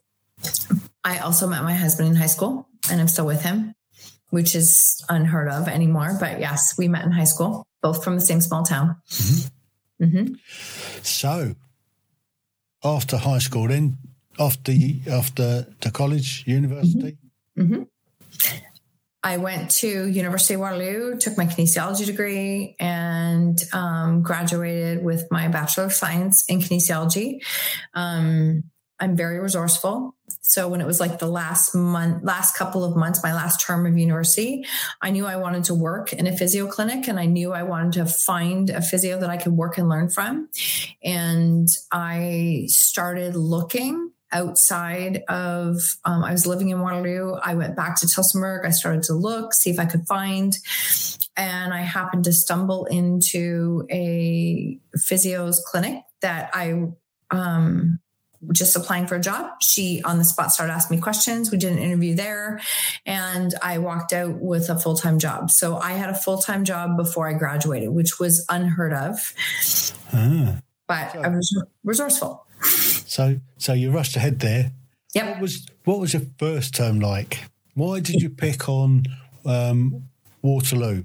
[1.04, 3.74] I also met my husband in high school, and I'm still with him,
[4.30, 6.16] which is unheard of anymore.
[6.18, 8.96] But yes, we met in high school, both from the same small town.
[9.08, 10.04] Mm-hmm.
[10.04, 10.34] Mm-hmm.
[11.02, 11.54] So,
[12.84, 13.96] after high school, then
[14.38, 14.72] after
[15.10, 17.16] after the college, university.
[17.58, 17.74] Mm-hmm.
[17.74, 17.82] Mm-hmm.
[19.26, 25.48] I went to University of Waterloo, took my kinesiology degree, and um, graduated with my
[25.48, 27.40] Bachelor of Science in kinesiology.
[27.92, 28.62] Um,
[29.00, 30.14] I'm very resourceful.
[30.46, 33.84] So when it was like the last month, last couple of months, my last term
[33.84, 34.64] of university,
[35.02, 37.94] I knew I wanted to work in a physio clinic and I knew I wanted
[37.94, 40.48] to find a physio that I could work and learn from.
[41.02, 47.34] And I started looking outside of um, i was living in waterloo.
[47.34, 50.56] I went back to tillsonburg i started to look see if i could find.
[51.36, 56.88] And i happened to stumble into a physio's clinic that i
[57.30, 58.00] um,
[58.52, 59.50] just applying for a job.
[59.60, 61.50] She on the spot started asking me questions.
[61.50, 62.60] We did an interview there
[63.04, 65.50] and I walked out with a full time job.
[65.50, 69.34] So I had a full time job before I graduated, which was unheard of.
[70.12, 70.58] Ah.
[70.86, 72.46] But so, I was resourceful.
[72.62, 74.72] So so you rushed ahead there.
[75.14, 75.28] Yep.
[75.28, 77.44] What was what was your first term like?
[77.74, 79.04] Why did you pick on
[79.44, 80.08] um,
[80.42, 81.04] Waterloo?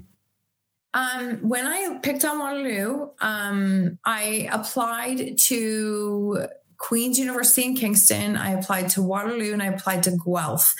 [0.94, 6.48] Um, when I picked on Waterloo, um, I applied to
[6.82, 8.36] Queen's University in Kingston.
[8.36, 10.74] I applied to Waterloo and I applied to Guelph.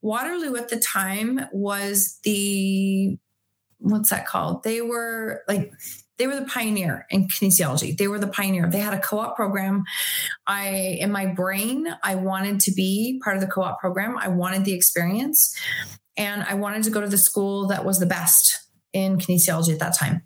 [0.00, 3.18] Waterloo at the time was the,
[3.78, 4.64] what's that called?
[4.64, 5.70] They were like,
[6.16, 7.96] they were the pioneer in kinesiology.
[7.96, 8.66] They were the pioneer.
[8.66, 9.84] They had a co-op program.
[10.46, 14.16] I, in my brain, I wanted to be part of the co-op program.
[14.16, 15.54] I wanted the experience
[16.16, 18.58] and I wanted to go to the school that was the best
[18.94, 20.22] in kinesiology at that time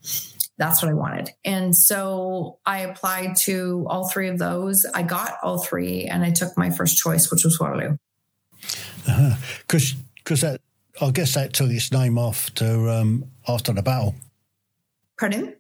[0.59, 1.31] that's what I wanted.
[1.45, 4.87] And so I applied to all three of those.
[4.95, 7.97] I got all three and I took my first choice, which was Waterloo.
[9.05, 10.03] Because uh-huh.
[10.17, 10.61] because that
[11.01, 14.15] I guess that took its name after um, after the battle.
[15.19, 15.55] Pardon?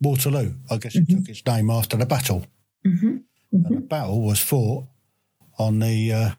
[0.00, 0.54] Waterloo.
[0.70, 1.20] I guess it mm-hmm.
[1.20, 2.44] took its name after the battle.
[2.86, 3.08] Mm-hmm.
[3.08, 3.66] Mm-hmm.
[3.66, 4.86] And the battle was fought
[5.58, 6.30] on the uh,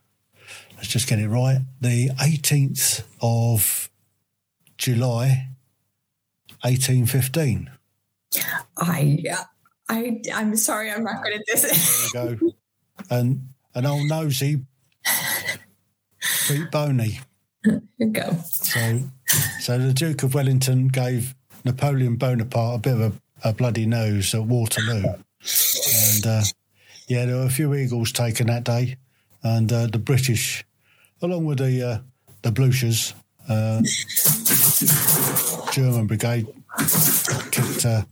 [0.76, 3.88] let's just get it right the 18th of
[4.76, 5.48] July
[6.62, 7.70] 1815.
[8.78, 9.24] I,
[9.88, 12.12] I, I'm sorry, I'm not good at this.
[12.12, 12.52] There you go.
[13.10, 14.60] And an old nosy
[16.48, 17.20] beat Boney.
[18.12, 18.38] Go.
[18.50, 19.00] So,
[19.60, 24.34] so the Duke of Wellington gave Napoleon Bonaparte a bit of a, a bloody nose
[24.34, 26.42] at Waterloo, and uh,
[27.08, 28.96] yeah, there were a few eagles taken that day,
[29.42, 30.64] and uh, the British,
[31.20, 31.98] along with the uh,
[32.42, 33.14] the Bluchers,
[33.48, 33.82] uh,
[35.72, 36.46] German brigade
[37.50, 38.02] kicked uh,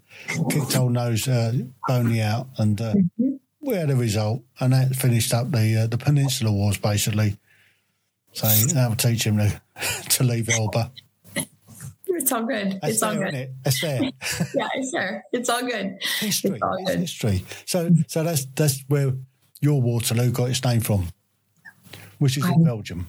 [0.51, 1.53] kicked old nose uh,
[1.87, 3.37] Boney out, and uh, mm-hmm.
[3.61, 7.37] we had a result, and that finished up the uh, the Peninsula Wars basically.
[8.33, 9.61] So that will teach him to
[10.11, 10.93] to leave Elba.
[12.13, 12.79] It's all good.
[12.83, 13.35] That's it's all good.
[13.35, 13.51] It?
[13.65, 14.03] It's there.
[14.55, 15.25] yeah, it's there.
[15.33, 15.99] It's all good.
[16.19, 16.51] History.
[16.53, 16.99] It's, all good.
[16.99, 17.45] History.
[17.67, 19.13] So so that's that's where
[19.61, 21.09] your Waterloo got its name from,
[22.19, 23.07] which is in Belgium.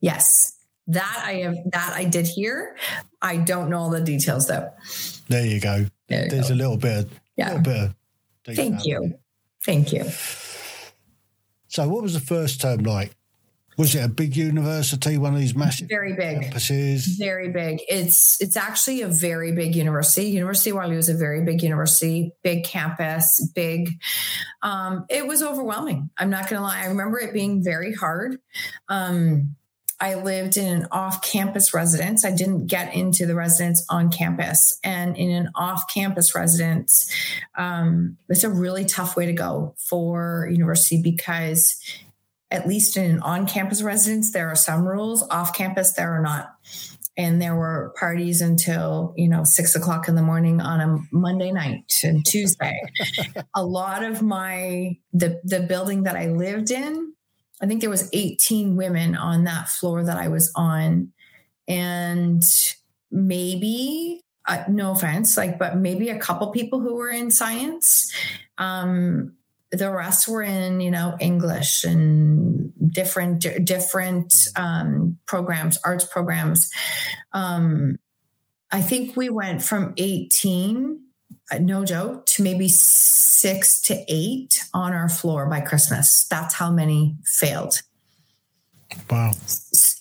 [0.00, 0.53] Yes.
[0.86, 2.76] That I have that I did hear.
[3.22, 4.70] I don't know all the details though.
[5.28, 5.86] There you go.
[6.08, 6.54] There you There's go.
[6.54, 7.08] a little bit.
[7.36, 7.48] Yeah.
[7.48, 7.94] Little bit of
[8.56, 9.18] Thank you.
[9.64, 10.04] Thank you.
[11.68, 13.16] So, what was the first term like?
[13.76, 17.18] Was it a big university, one of these massive very big campuses?
[17.18, 17.80] Very big.
[17.88, 20.26] It's it's actually a very big university.
[20.26, 23.98] University of Waterloo is a very big university, big campus, big.
[24.62, 26.10] Um, it was overwhelming.
[26.16, 26.82] I'm not going to lie.
[26.82, 28.38] I remember it being very hard.
[28.88, 29.56] Um,
[30.04, 32.26] I lived in an off campus residence.
[32.26, 34.78] I didn't get into the residence on campus.
[34.84, 37.10] And in an off campus residence,
[37.56, 41.80] um, it's a really tough way to go for university because,
[42.50, 45.26] at least in an on campus residence, there are some rules.
[45.30, 46.52] Off campus, there are not.
[47.16, 51.50] And there were parties until, you know, six o'clock in the morning on a Monday
[51.50, 52.78] night and Tuesday.
[53.56, 57.14] a lot of my, the, the building that I lived in,
[57.60, 61.12] I think there was 18 women on that floor that I was on.
[61.68, 62.42] And
[63.10, 68.12] maybe, uh, no offense, like, but maybe a couple people who were in science.
[68.58, 69.34] Um,
[69.70, 76.70] the rest were in, you know, English and different, different um, programs, arts programs.
[77.32, 77.96] Um,
[78.70, 81.04] I think we went from 18 uh,
[81.60, 86.26] no joke, to maybe six to eight on our floor by Christmas.
[86.30, 87.82] That's how many failed.
[89.10, 89.32] Wow.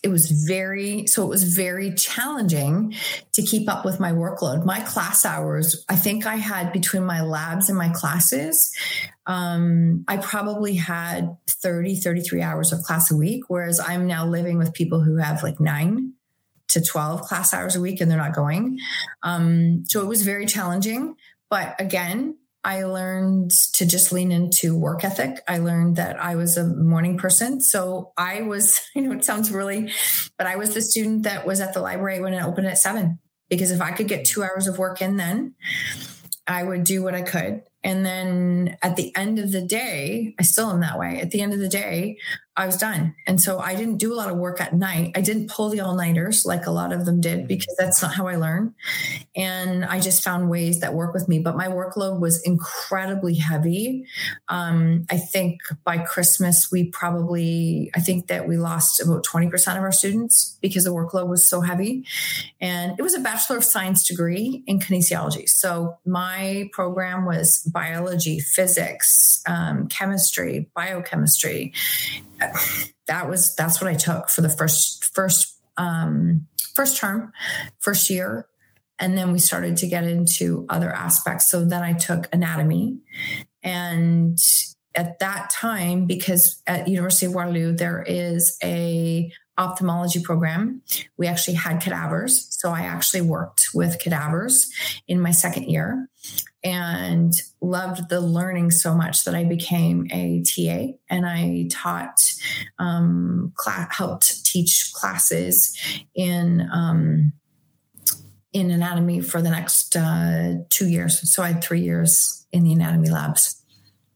[0.03, 2.93] It was very, so it was very challenging
[3.33, 4.65] to keep up with my workload.
[4.65, 8.73] My class hours, I think I had between my labs and my classes,
[9.25, 14.57] um, I probably had 30, 33 hours of class a week, whereas I'm now living
[14.57, 16.13] with people who have like nine
[16.69, 18.79] to 12 class hours a week and they're not going.
[19.21, 21.15] Um, so it was very challenging.
[21.53, 25.39] But again, I learned to just lean into work ethic.
[25.47, 27.61] I learned that I was a morning person.
[27.61, 29.91] So I was, you know, it sounds really,
[30.39, 33.19] but I was the student that was at the library when it opened at seven.
[33.51, 35.53] Because if I could get two hours of work in then,
[36.47, 37.61] I would do what I could.
[37.83, 41.19] And then at the end of the day, I still am that way.
[41.19, 42.17] At the end of the day,
[42.55, 43.15] I was done.
[43.25, 45.13] And so I didn't do a lot of work at night.
[45.15, 48.13] I didn't pull the all nighters like a lot of them did because that's not
[48.13, 48.75] how I learn.
[49.35, 51.39] And I just found ways that work with me.
[51.39, 54.05] But my workload was incredibly heavy.
[54.49, 59.81] Um, I think by Christmas, we probably, I think that we lost about 20% of
[59.81, 62.05] our students because the workload was so heavy.
[62.61, 65.49] And it was a Bachelor of Science degree in kinesiology.
[65.49, 71.73] So my program was biology, physics, um, chemistry, biochemistry
[73.07, 77.31] that was that's what I took for the first first um, first term,
[77.79, 78.47] first year,
[78.99, 81.49] and then we started to get into other aspects.
[81.49, 82.99] So then I took anatomy,
[83.61, 84.37] and
[84.95, 90.81] at that time, because at University of Waterloo there is a ophthalmology program,
[91.17, 92.47] we actually had cadavers.
[92.49, 94.71] So I actually worked with cadavers
[95.07, 96.09] in my second year
[96.63, 102.33] and loved the learning so much that I became a TA and I taught,
[102.79, 103.53] um,
[103.89, 105.77] helped teach classes
[106.15, 107.33] in, um,
[108.53, 111.29] in anatomy for the next uh, two years.
[111.29, 113.61] So I had three years in the anatomy labs.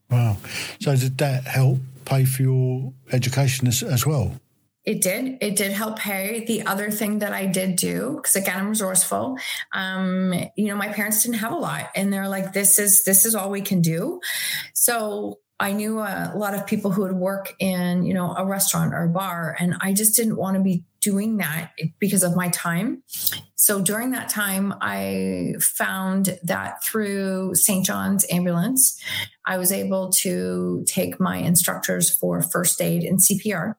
[0.09, 0.37] Wow.
[0.79, 4.39] So did that help pay for your education as, as well?
[4.87, 5.37] It did.
[5.41, 6.45] It did help pay.
[6.45, 9.37] The other thing that I did do, because again, I'm resourceful.
[9.73, 13.25] Um, you know, my parents didn't have a lot, and they're like, "This is this
[13.25, 14.21] is all we can do."
[14.73, 18.93] So I knew a lot of people who would work in, you know, a restaurant
[18.93, 22.47] or a bar, and I just didn't want to be doing that because of my
[22.49, 23.03] time.
[23.55, 27.85] So during that time, I found that through St.
[27.85, 29.03] John's Ambulance,
[29.45, 33.75] I was able to take my instructors for first aid and CPR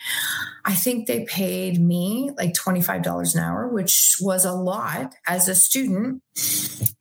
[0.64, 5.56] I think they paid me like $25 an hour, which was a lot as a
[5.56, 6.22] student.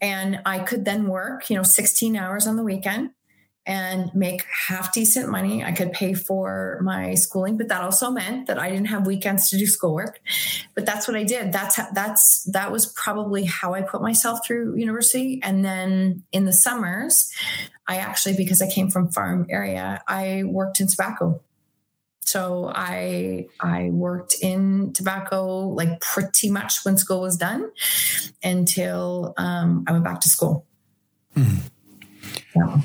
[0.02, 3.12] And I could then work, you know, 16 hours on the weekend
[3.72, 5.64] and make half decent money.
[5.64, 9.50] I could pay for my schooling, but that also meant that I didn't have weekends
[9.50, 10.20] to do schoolwork.
[10.76, 11.54] But that's what I did.
[11.54, 15.40] That's that's that was probably how I put myself through university.
[15.42, 17.32] And then in the summers,
[17.88, 21.42] I actually because I came from farm area, I worked in tobacco.
[22.26, 27.72] So I I worked in tobacco like pretty much when school was done
[28.44, 30.66] until um, I went back to school.
[31.38, 31.62] Mm.
[32.54, 32.82] Yeah.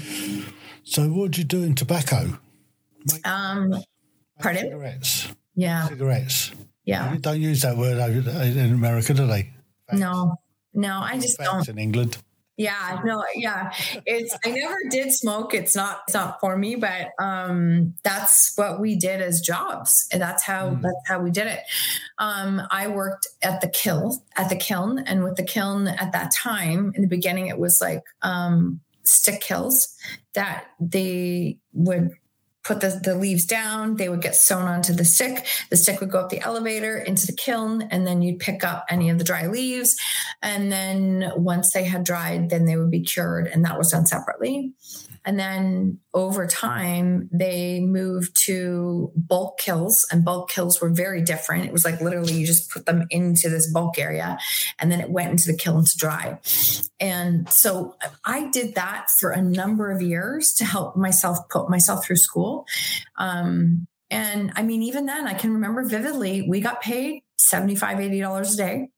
[0.86, 2.38] So, what did you do in tobacco?
[3.12, 3.74] Make, um,
[4.38, 4.62] pardon?
[4.62, 5.28] Cigarettes.
[5.56, 5.88] Yeah.
[5.88, 6.52] Cigarettes.
[6.84, 7.12] Yeah.
[7.12, 9.50] They don't use that word in America, do they?
[9.92, 10.36] No,
[10.72, 11.68] no, I just don't.
[11.68, 12.18] In England.
[12.56, 13.72] Yeah, no, yeah.
[14.06, 15.52] It's I never did smoke.
[15.52, 20.08] It's not it's not for me, but um that's what we did as jobs.
[20.10, 20.80] And that's how mm.
[20.80, 21.60] that's how we did it.
[22.18, 26.32] Um I worked at the kiln at the kiln and with the kiln at that
[26.34, 29.94] time in the beginning it was like um stick kilns
[30.34, 32.10] that they would
[32.66, 35.46] put the, the leaves down, they would get sewn onto the stick.
[35.70, 38.84] The stick would go up the elevator into the kiln, and then you'd pick up
[38.90, 39.96] any of the dry leaves.
[40.42, 44.06] And then once they had dried, then they would be cured, and that was done
[44.06, 44.72] separately.
[45.26, 51.66] And then over time, they moved to bulk kilns, and bulk kilns were very different.
[51.66, 54.38] It was like literally you just put them into this bulk area,
[54.78, 56.38] and then it went into the kiln to dry.
[57.00, 62.06] And so I did that for a number of years to help myself put myself
[62.06, 62.64] through school.
[63.18, 68.54] Um, and I mean, even then, I can remember vividly, we got paid $75, $80
[68.54, 68.88] a day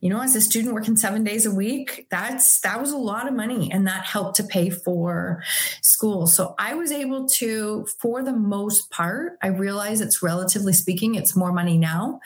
[0.00, 3.28] you know, as a student working seven days a week, that's that was a lot
[3.28, 5.42] of money and that helped to pay for
[5.82, 6.26] school.
[6.26, 11.36] So I was able to, for the most part, I realize it's relatively speaking, it's
[11.36, 12.20] more money now.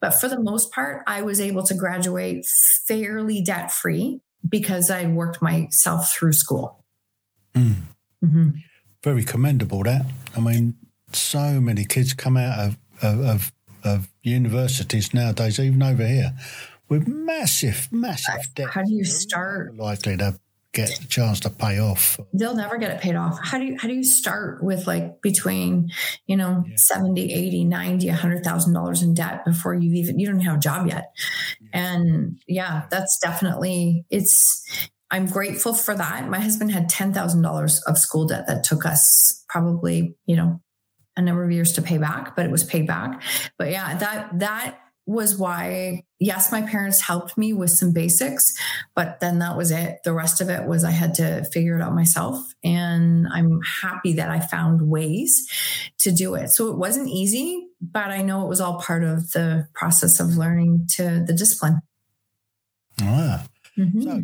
[0.00, 5.06] But for the most part, I was able to graduate fairly debt free because I
[5.06, 6.84] worked myself through school.
[7.54, 7.74] Mm.
[8.24, 8.48] Mm-hmm.
[9.02, 10.06] Very commendable that.
[10.36, 10.76] I mean,
[11.12, 13.52] so many kids come out of, of,
[13.82, 16.32] of universities nowadays, even over here
[16.88, 18.70] with massive, massive debt.
[18.70, 19.76] How do you start?
[19.76, 20.38] Likely to
[20.76, 22.20] get a chance to pay off.
[22.34, 23.38] They'll never get it paid off.
[23.42, 25.90] How do you how do you start with like between,
[26.26, 26.76] you know, yeah.
[26.76, 31.12] 70, 80, 90, $100,000 in debt before you even you don't have a job yet.
[31.72, 34.62] And yeah, that's definitely it's
[35.10, 36.28] I'm grateful for that.
[36.28, 40.60] My husband had $10,000 of school debt that took us probably, you know,
[41.16, 43.22] a number of years to pay back, but it was paid back.
[43.56, 48.56] But yeah, that that was why, yes, my parents helped me with some basics,
[48.94, 50.00] but then that was it.
[50.04, 52.54] The rest of it was I had to figure it out myself.
[52.64, 55.48] And I'm happy that I found ways
[55.98, 56.50] to do it.
[56.50, 60.36] So it wasn't easy, but I know it was all part of the process of
[60.36, 61.80] learning to the discipline.
[63.00, 63.46] Ah.
[63.78, 64.02] Mm-hmm.
[64.02, 64.22] So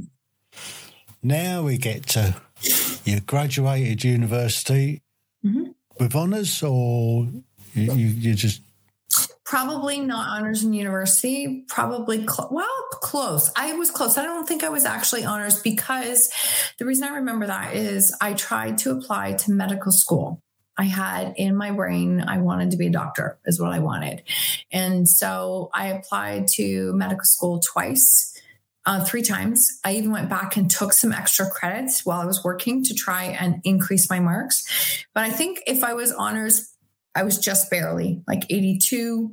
[1.22, 2.34] now we get to
[3.04, 5.02] you graduated university
[5.44, 5.70] mm-hmm.
[5.98, 7.28] with honours or
[7.74, 8.62] you, you, you just
[9.52, 14.64] probably not honors in university probably cl- well close i was close i don't think
[14.64, 16.32] i was actually honors because
[16.78, 20.40] the reason i remember that is i tried to apply to medical school
[20.78, 24.22] i had in my brain i wanted to be a doctor is what i wanted
[24.72, 28.30] and so i applied to medical school twice
[28.84, 29.78] uh, three times.
[29.84, 33.26] I even went back and took some extra credits while I was working to try
[33.26, 34.64] and increase my marks.
[35.14, 36.71] But I think if I was honors
[37.14, 39.32] I was just barely like 82,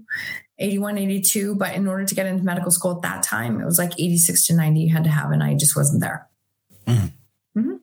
[0.57, 1.55] 81, 82.
[1.55, 4.47] But in order to get into medical school at that time, it was like 86
[4.47, 6.27] to 90 you had to have, and I just wasn't there.
[6.85, 7.11] Mm.
[7.57, 7.75] Mm-hmm.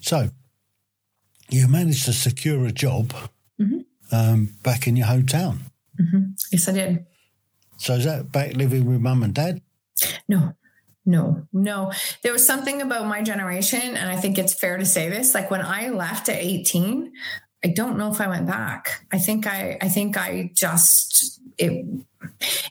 [0.00, 0.30] So
[1.50, 3.12] you managed to secure a job
[3.60, 3.80] mm-hmm.
[4.10, 5.58] um, back in your hometown.
[6.00, 6.30] Mm-hmm.
[6.50, 7.06] Yes, I did.
[7.76, 9.60] So is that back living with mum and dad?
[10.28, 10.54] No,
[11.04, 11.92] no, no.
[12.22, 15.34] There was something about my generation, and I think it's fair to say this.
[15.34, 17.12] Like when I left at 18,
[17.64, 19.04] I don't know if I went back.
[19.12, 21.86] I think I I think I just it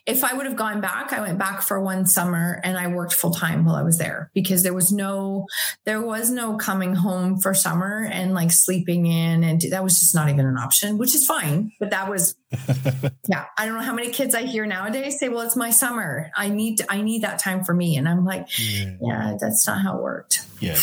[0.05, 3.13] if I would have gone back, I went back for one summer and I worked
[3.13, 5.45] full time while I was there because there was no
[5.85, 10.15] there was no coming home for summer and like sleeping in and that was just
[10.15, 11.71] not even an option, which is fine.
[11.79, 12.35] But that was
[13.27, 13.45] yeah.
[13.57, 16.31] I don't know how many kids I hear nowadays say, "Well, it's my summer.
[16.35, 19.81] I need I need that time for me," and I'm like, yeah, yeah that's not
[19.81, 20.45] how it worked.
[20.59, 20.77] Yeah,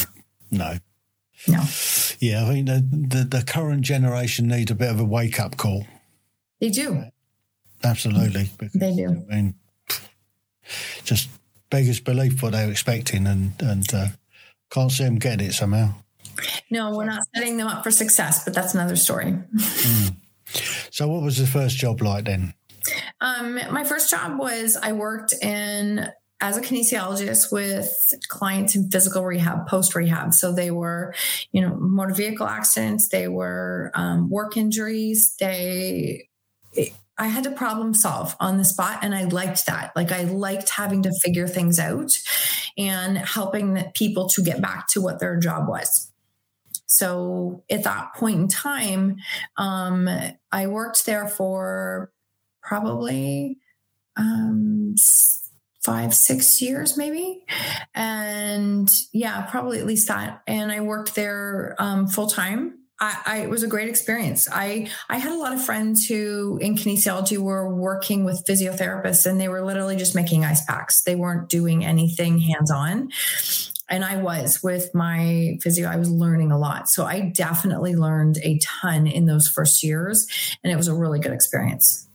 [0.51, 0.79] no,
[1.47, 1.63] no.
[2.19, 5.57] Yeah, I mean the, the, the current generation need a bit of a wake up
[5.57, 5.87] call.
[6.61, 7.05] They do.
[7.85, 8.51] Absolutely.
[8.59, 9.25] Because, they do.
[9.31, 9.55] I mean,
[11.05, 11.29] just
[11.71, 14.09] beggars belief what they're expecting and, and uh,
[14.71, 15.95] can't see them getting it somehow.
[16.71, 19.37] No, we're not setting them up for success, but that's another story.
[19.57, 20.15] Mm.
[20.91, 22.55] So, what was the first job like then?
[23.21, 26.09] Um, my first job was I worked in
[26.41, 30.33] as a kinesiologist with clients in physical rehab, post rehab.
[30.35, 31.15] So they were,
[31.51, 35.35] you know, motor vehicle accidents, they were um, work injuries.
[35.41, 36.29] They,
[37.21, 39.91] I had to problem solve on the spot, and I liked that.
[39.97, 42.17] Like I liked having to figure things out
[42.77, 46.13] and helping people to get back to what their job was.
[46.87, 49.17] So at that point in time,
[49.57, 50.09] um,
[50.53, 52.13] I worked there for
[52.63, 53.59] probably
[54.17, 54.95] um,
[55.85, 57.45] five, six years, maybe.
[57.95, 60.43] And yeah, probably at least that.
[60.47, 62.75] And I worked there um, full time.
[63.01, 64.49] I, I, it was a great experience.
[64.51, 69.41] I I had a lot of friends who in kinesiology were working with physiotherapists, and
[69.41, 71.03] they were literally just making ice packs.
[71.03, 73.11] They weren't doing anything hands on.
[73.89, 75.89] And I was with my physio.
[75.89, 80.27] I was learning a lot, so I definitely learned a ton in those first years,
[80.65, 82.08] and it was a really good experience.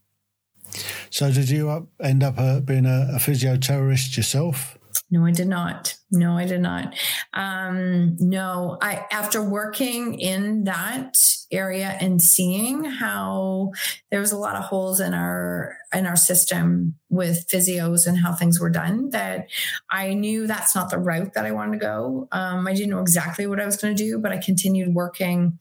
[1.09, 4.77] So, did you end up uh, being a, a physiotherapist yourself?
[5.13, 5.95] No, I did not.
[6.09, 6.95] No, I did not.
[7.33, 11.17] Um, no, I after working in that
[11.51, 13.73] area and seeing how
[14.09, 18.33] there was a lot of holes in our in our system with physios and how
[18.33, 19.49] things were done, that
[19.91, 22.27] I knew that's not the route that I wanted to go.
[22.31, 25.59] Um, I didn't know exactly what I was going to do, but I continued working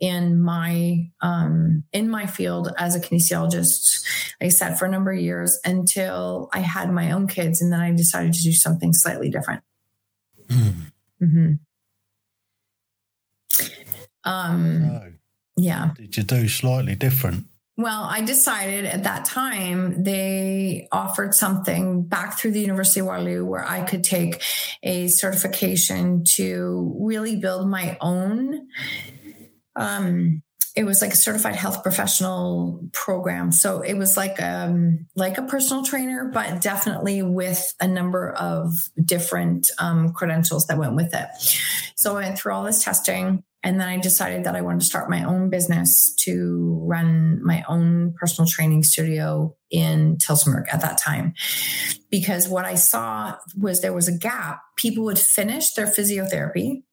[0.00, 4.04] in my um, in my field as a kinesiologist.
[4.40, 7.80] I sat for a number of years until I had my own kids, and then
[7.80, 9.62] I decided to do something slightly different.
[10.48, 10.74] Mm.
[11.22, 11.52] Mm-hmm.
[14.24, 15.18] Um,
[15.56, 15.90] yeah.
[15.96, 17.46] Did you do slightly different?
[17.76, 23.44] Well, I decided at that time they offered something back through the University of Waterloo
[23.44, 24.42] where I could take
[24.82, 28.66] a certification to really build my own
[29.78, 30.42] um,
[30.78, 33.50] it was like a certified health professional program.
[33.50, 38.72] So it was like um like a personal trainer but definitely with a number of
[39.04, 41.28] different um, credentials that went with it.
[41.96, 44.86] So i went through all this testing and then i decided that i wanted to
[44.86, 50.98] start my own business to run my own personal training studio in Tillsonburg at that
[50.98, 51.34] time.
[52.08, 54.60] Because what i saw was there was a gap.
[54.76, 56.84] People would finish their physiotherapy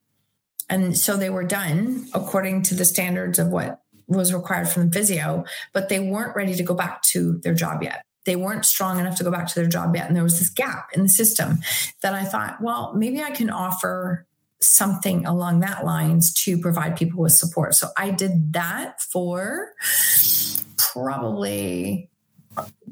[0.69, 4.91] and so they were done according to the standards of what was required from the
[4.91, 8.03] physio, but they weren't ready to go back to their job yet.
[8.25, 10.07] They weren't strong enough to go back to their job yet.
[10.07, 11.59] And there was this gap in the system
[12.01, 14.25] that I thought, well, maybe I can offer
[14.61, 17.75] something along that lines to provide people with support.
[17.75, 19.73] So I did that for
[20.77, 22.09] probably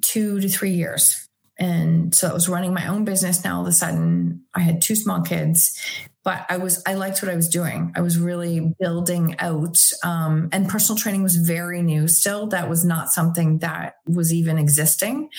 [0.02, 1.28] two to three years
[1.64, 3.46] and so I was running my own business.
[3.46, 5.80] Now all of a sudden, I had two small kids,
[6.22, 7.94] but I was I liked what I was doing.
[7.96, 12.10] I was really building out, um, and personal training was very new.
[12.10, 15.30] Still, that was not something that was even existing.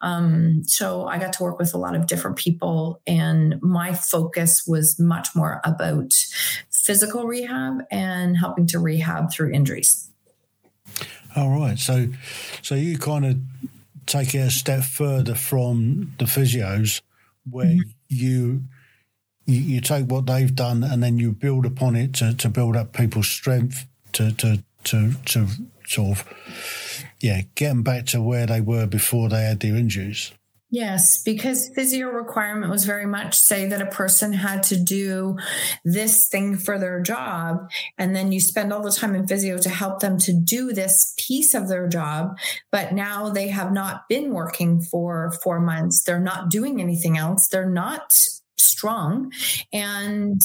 [0.00, 4.64] Um, so I got to work with a lot of different people, and my focus
[4.66, 6.12] was much more about
[6.72, 10.10] physical rehab and helping to rehab through injuries.
[11.36, 11.78] All right.
[11.78, 12.08] So,
[12.62, 13.38] so you kind of
[14.08, 17.02] take it a step further from the physios,
[17.48, 17.90] where mm-hmm.
[18.08, 18.62] you,
[19.46, 22.76] you you take what they've done and then you build upon it to, to build
[22.76, 25.46] up people's strength to to to to
[25.86, 30.32] sort of yeah get them back to where they were before they had their injuries.
[30.70, 35.38] Yes, because physio requirement was very much say that a person had to do
[35.82, 37.70] this thing for their job.
[37.96, 41.14] And then you spend all the time in physio to help them to do this
[41.16, 42.38] piece of their job.
[42.70, 46.02] But now they have not been working for four months.
[46.02, 47.48] They're not doing anything else.
[47.48, 48.12] They're not
[48.58, 49.32] strong.
[49.72, 50.42] And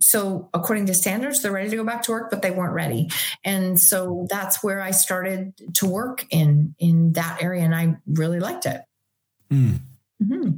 [0.00, 3.08] so according to standards they're ready to go back to work but they weren't ready
[3.44, 8.40] and so that's where i started to work in in that area and i really
[8.40, 8.82] liked it
[9.54, 9.78] Mm.
[10.22, 10.50] Mm-hmm.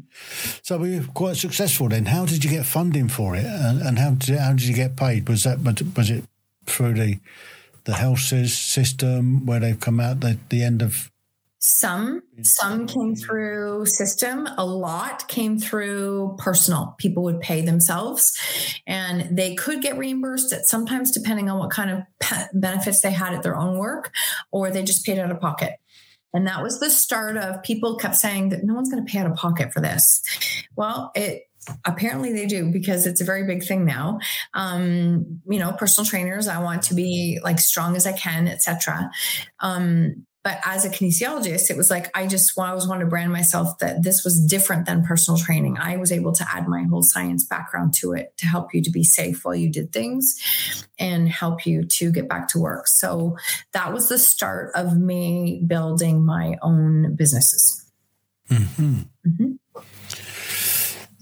[0.63, 2.07] So we were quite successful then.
[2.07, 4.97] How did you get funding for it, and, and how did how did you get
[4.97, 5.29] paid?
[5.29, 6.25] Was that was it
[6.67, 7.19] through the
[7.85, 11.11] the health system where they've come out at the end of?
[11.59, 14.47] Some some came through system.
[14.57, 16.95] A lot came through personal.
[16.99, 18.39] People would pay themselves,
[18.87, 20.53] and they could get reimbursed.
[20.53, 22.03] At sometimes depending on what kind of
[22.53, 24.13] benefits they had at their own work,
[24.53, 25.73] or they just paid out of pocket.
[26.37, 29.19] And that was the start of people kept saying that no one's going to pay
[29.19, 30.23] out of pocket for this.
[30.77, 31.45] Well, it
[31.85, 34.21] apparently they do because it's a very big thing now
[34.55, 39.11] um, you know personal trainers i want to be like strong as i can etc
[39.59, 43.11] um, but as a kinesiologist, it was like I just well, I always wanted to
[43.11, 45.77] brand myself that this was different than personal training.
[45.77, 48.91] I was able to add my whole science background to it to help you to
[48.91, 52.87] be safe while you did things and help you to get back to work.
[52.87, 53.37] So
[53.73, 57.85] that was the start of me building my own businesses.
[58.49, 59.01] Mm-hmm.
[59.27, 59.81] Mm-hmm.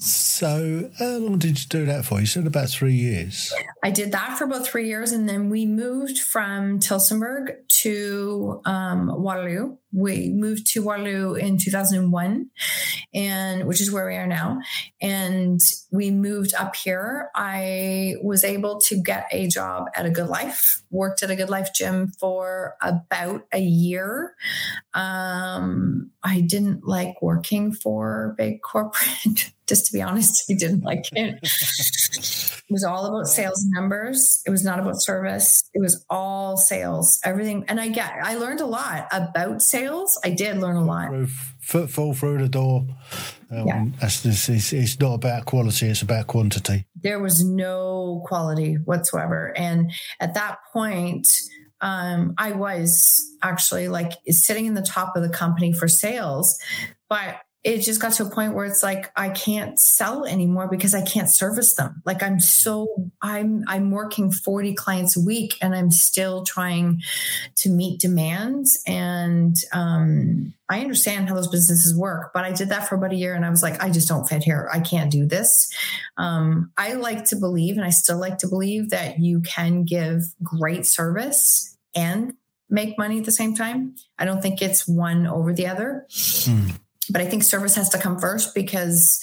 [0.05, 2.21] So, how long did you do that for?
[2.21, 3.55] You said about three years.
[3.83, 9.11] I did that for about three years, and then we moved from Tillsonburg to um,
[9.23, 9.79] Waterloo.
[9.93, 12.51] We moved to Waterloo in 2001,
[13.15, 14.59] and which is where we are now.
[15.01, 17.31] And we moved up here.
[17.35, 20.83] I was able to get a job at a GoodLife.
[20.91, 24.35] Worked at a GoodLife gym for about a year.
[24.93, 29.53] Um, I didn't like working for big corporate.
[29.67, 31.39] Just to be honest, I didn't like it.
[31.43, 34.43] it was all about sales numbers.
[34.47, 35.69] It was not about service.
[35.75, 37.65] It was all sales, everything.
[37.69, 40.19] And I get, I learned a lot about sales.
[40.25, 41.11] I did learn a lot.
[41.61, 42.87] Footfall through the door.
[43.51, 43.85] Um, yeah.
[44.03, 46.87] It's, it's, it's not about quality, it's about quantity.
[47.03, 49.53] There was no quality whatsoever.
[49.57, 51.27] And at that point,
[51.81, 56.59] um, I was actually like sitting in the top of the company for sales,
[57.09, 60.95] but it just got to a point where it's like I can't sell anymore because
[60.95, 62.03] I can't service them.
[62.05, 67.01] Like I'm so I'm I'm working 40 clients a week and I'm still trying
[67.57, 68.83] to meet demands.
[68.87, 73.17] And um, I understand how those businesses work, but I did that for about a
[73.17, 74.69] year and I was like, I just don't fit here.
[74.71, 75.73] I can't do this.
[76.19, 80.21] Um, I like to believe, and I still like to believe that you can give
[80.43, 82.35] great service and
[82.69, 83.95] make money at the same time.
[84.19, 86.07] I don't think it's one over the other.
[86.11, 86.81] Mm
[87.11, 89.21] but I think service has to come first because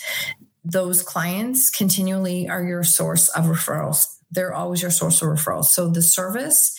[0.64, 4.06] those clients continually are your source of referrals.
[4.32, 5.66] They're always your source of referrals.
[5.66, 6.78] So the service,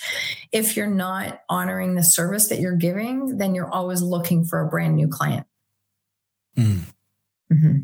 [0.52, 4.68] if you're not honoring the service that you're giving, then you're always looking for a
[4.68, 5.46] brand new client.
[6.56, 6.80] Mm.
[7.52, 7.78] Mm-hmm.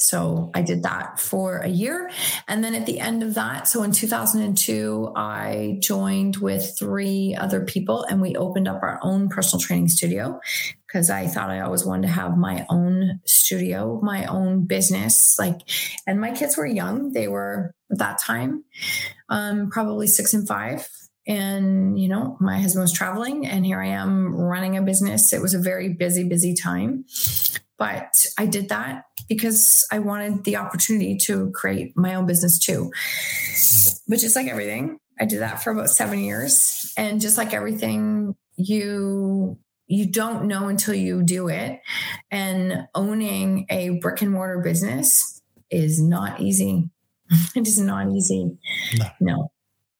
[0.00, 2.10] So I did that for a year.
[2.48, 7.64] And then at the end of that, so in 2002, I joined with three other
[7.64, 10.40] people and we opened up our own personal training studio
[10.86, 15.36] because I thought I always wanted to have my own studio, my own business.
[15.38, 15.60] Like,
[16.06, 17.12] and my kids were young.
[17.12, 18.64] They were at that time,
[19.28, 20.88] um, probably six and five.
[21.26, 25.32] And, you know, my husband was traveling and here I am running a business.
[25.32, 27.04] It was a very busy, busy time.
[27.80, 32.92] But I did that because I wanted the opportunity to create my own business too.
[34.06, 36.92] But just like everything, I did that for about seven years.
[36.98, 41.80] And just like everything, you you don't know until you do it.
[42.30, 46.90] And owning a brick and mortar business is not easy.
[47.56, 48.58] it is not easy.
[48.98, 49.06] No.
[49.20, 49.52] no.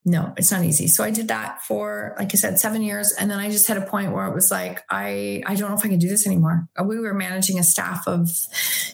[0.05, 0.89] No, it's not easy.
[0.89, 3.13] So I did that for, like I said, seven years.
[3.13, 5.77] And then I just had a point where it was like, I, I don't know
[5.77, 6.69] if I can do this anymore.
[6.83, 8.31] We were managing a staff of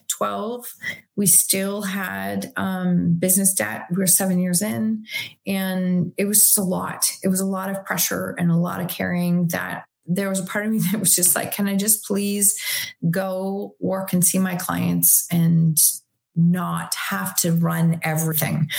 [0.09, 0.67] 12.
[1.15, 3.87] We still had um, business debt.
[3.91, 5.05] We were seven years in,
[5.47, 7.11] and it was just a lot.
[7.23, 10.45] It was a lot of pressure and a lot of carrying that there was a
[10.45, 12.61] part of me that was just like, can I just please
[13.11, 15.79] go work and see my clients and
[16.35, 18.71] not have to run everything?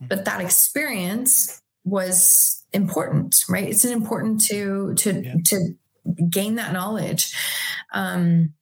[0.00, 3.68] But that experience was important, right?
[3.68, 5.34] It's important to to yeah.
[5.44, 5.74] to
[6.28, 7.34] gain that knowledge.
[7.92, 8.52] Um,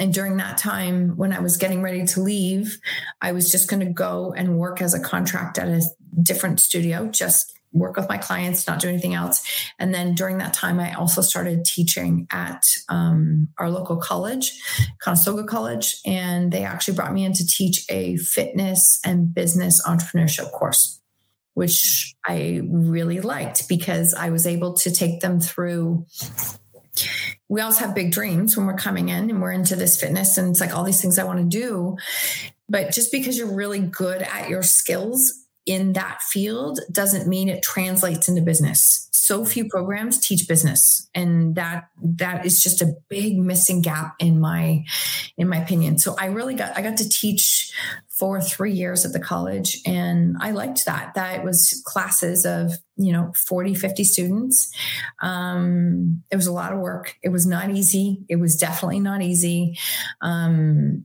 [0.00, 2.78] and during that time, when I was getting ready to leave,
[3.20, 5.82] I was just going to go and work as a contract at a
[6.22, 9.42] different studio, just work with my clients, not do anything else.
[9.78, 14.60] And then during that time, I also started teaching at um, our local college,
[15.02, 20.50] Conestoga College, and they actually brought me in to teach a fitness and business entrepreneurship
[20.52, 21.01] course
[21.54, 26.06] which I really liked because I was able to take them through.
[27.48, 30.50] We always have big dreams when we're coming in and we're into this fitness and
[30.50, 31.96] it's like all these things I want to do.
[32.68, 37.62] But just because you're really good at your skills in that field doesn't mean it
[37.62, 39.08] translates into business.
[39.12, 44.40] So few programs teach business and that that is just a big missing gap in
[44.40, 44.84] my
[45.38, 45.98] in my opinion.
[45.98, 47.72] So I really got I got to teach
[48.18, 51.14] for 3 years at the college and I liked that.
[51.14, 54.72] That was classes of you know 40 50 students.
[55.20, 57.16] Um, it was a lot of work.
[57.22, 58.24] It was not easy.
[58.28, 59.78] It was definitely not easy.
[60.20, 61.04] Um,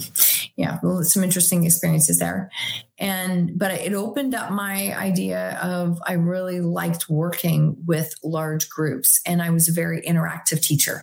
[0.56, 2.50] yeah some interesting experiences there.
[2.98, 9.20] And but it opened up my idea of i really liked working with large groups
[9.24, 11.02] and i was a very interactive teacher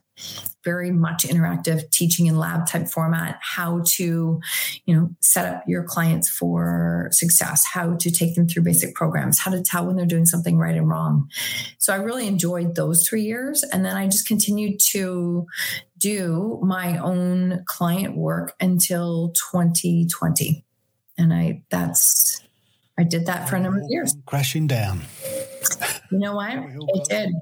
[0.63, 4.39] very much interactive teaching in lab type format how to
[4.85, 9.39] you know set up your clients for success how to take them through basic programs
[9.39, 11.29] how to tell when they're doing something right and wrong.
[11.77, 13.63] So i really enjoyed those three years.
[13.63, 15.45] And then i just continued to
[15.97, 20.65] do my own client work until 2020
[21.17, 22.41] and i that's
[22.99, 24.15] i did that for a number of years.
[24.25, 25.03] Crashing down.
[26.11, 26.53] You know what?
[26.53, 27.33] It did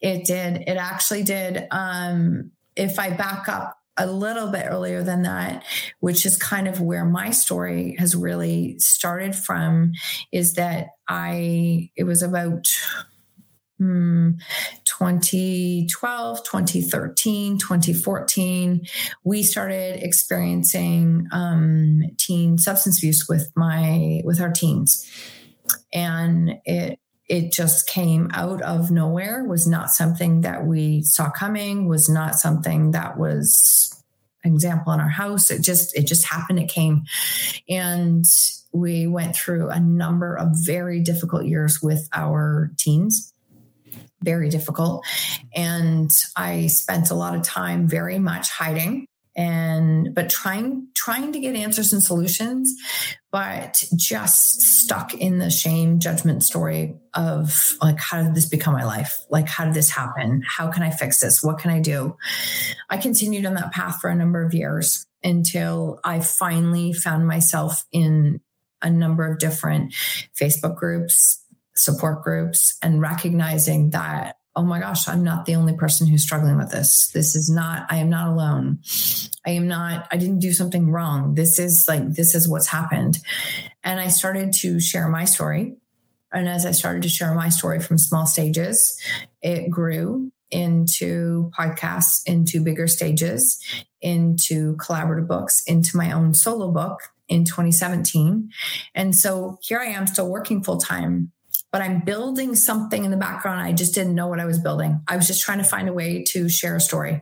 [0.00, 0.64] it did.
[0.66, 1.66] It actually did.
[1.70, 5.64] Um, if I back up a little bit earlier than that,
[6.00, 9.92] which is kind of where my story has really started from,
[10.30, 12.68] is that I, it was about
[13.78, 14.32] hmm,
[14.84, 18.86] 2012, 2013, 2014,
[19.24, 25.10] we started experiencing um, teen substance abuse with my, with our teens.
[25.92, 31.86] And it it just came out of nowhere was not something that we saw coming
[31.86, 33.94] was not something that was
[34.44, 35.50] example in our house.
[35.50, 37.04] It just it just happened it came.
[37.68, 38.24] And
[38.72, 43.32] we went through a number of very difficult years with our teens.
[44.22, 45.06] Very difficult.
[45.54, 49.06] And i spent a lot of time very much hiding
[49.36, 52.74] and but trying trying to get answers and solutions
[53.30, 58.84] but just stuck in the shame judgment story of like how did this become my
[58.84, 59.18] life?
[59.28, 60.42] Like how did this happen?
[60.46, 61.42] How can i fix this?
[61.42, 62.16] What can i do?
[62.90, 67.84] I continued on that path for a number of years until i finally found myself
[67.90, 68.40] in
[68.82, 69.92] a number of different
[70.40, 71.44] facebook groups
[71.78, 76.56] support groups and recognizing that oh my gosh, I'm not the only person who's struggling
[76.56, 77.12] with this.
[77.14, 78.80] This is not, I am not alone.
[79.46, 81.34] I am not, I didn't do something wrong.
[81.34, 83.20] This is like, this is what's happened.
[83.84, 85.76] And I started to share my story.
[86.32, 89.00] And as I started to share my story from small stages,
[89.40, 93.62] it grew into podcasts, into bigger stages,
[94.00, 96.98] into collaborative books, into my own solo book
[97.28, 98.50] in 2017.
[98.92, 101.30] And so here I am still working full time
[101.70, 103.60] but I'm building something in the background.
[103.60, 105.00] I just didn't know what I was building.
[105.06, 107.20] I was just trying to find a way to share a story.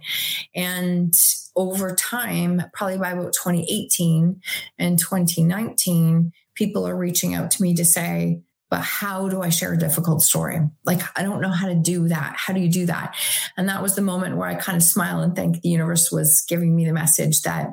[0.55, 1.12] And
[1.57, 4.40] over time, probably by about 2018
[4.78, 9.72] and 2019, people are reaching out to me to say, but how do I share
[9.72, 10.61] a difficult story?
[10.84, 12.34] Like, I don't know how to do that.
[12.36, 13.14] How do you do that?
[13.57, 16.44] And that was the moment where I kind of smile and think the universe was
[16.49, 17.70] giving me the message that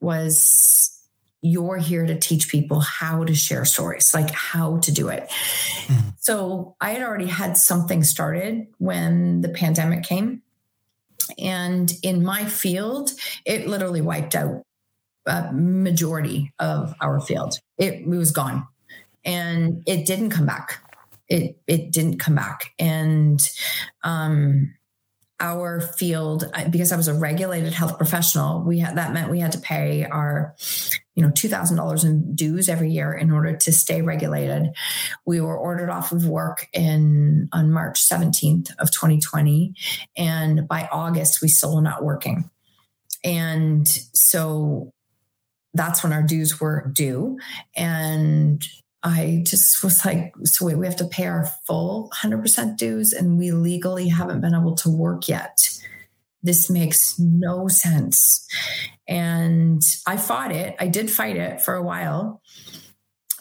[0.00, 0.93] was
[1.44, 5.28] you're here to teach people how to share stories, like how to do it.
[5.28, 6.08] Mm-hmm.
[6.18, 10.40] So I had already had something started when the pandemic came.
[11.38, 13.10] And in my field,
[13.44, 14.62] it literally wiped out
[15.26, 17.58] a majority of our field.
[17.76, 18.66] It, it was gone
[19.22, 20.78] and it didn't come back.
[21.28, 22.72] It, it didn't come back.
[22.78, 23.46] And,
[24.02, 24.74] um,
[25.40, 28.62] our field uh, because I was a regulated health professional.
[28.62, 30.54] We had that meant we had to pay our,
[31.14, 34.68] you know, two thousand dollars in dues every year in order to stay regulated.
[35.26, 39.74] We were ordered off of work in on March 17th of 2020.
[40.16, 42.50] And by August, we still were not working.
[43.24, 44.92] And so
[45.72, 47.38] that's when our dues were due.
[47.76, 48.62] And
[49.04, 53.38] I just was like, so wait, we have to pay our full 100% dues and
[53.38, 55.58] we legally haven't been able to work yet.
[56.42, 58.46] This makes no sense.
[59.06, 60.74] And I fought it.
[60.78, 62.40] I did fight it for a while.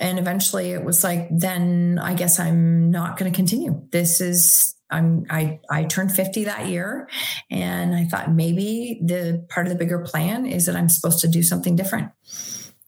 [0.02, 3.88] And eventually it was like, then I guess I'm not going to continue.
[3.92, 7.10] This is I'm I I turned 50 that year
[7.50, 11.28] and I thought maybe the part of the bigger plan is that I'm supposed to
[11.28, 12.12] do something different.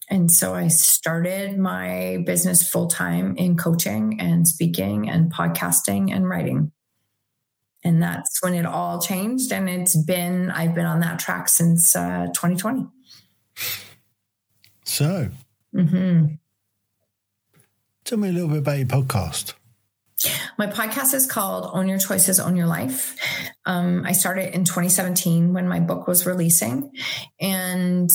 [0.09, 6.29] And so I started my business full time in coaching and speaking and podcasting and
[6.29, 6.71] writing.
[7.83, 9.51] And that's when it all changed.
[9.51, 12.87] And it's been, I've been on that track since uh, 2020.
[14.83, 15.29] So,
[15.73, 16.25] mm-hmm.
[18.03, 19.53] tell me a little bit about your podcast.
[20.57, 23.17] My podcast is called Own Your Choices, Own Your Life.
[23.65, 26.91] Um, I started in 2017 when my book was releasing.
[27.41, 28.09] And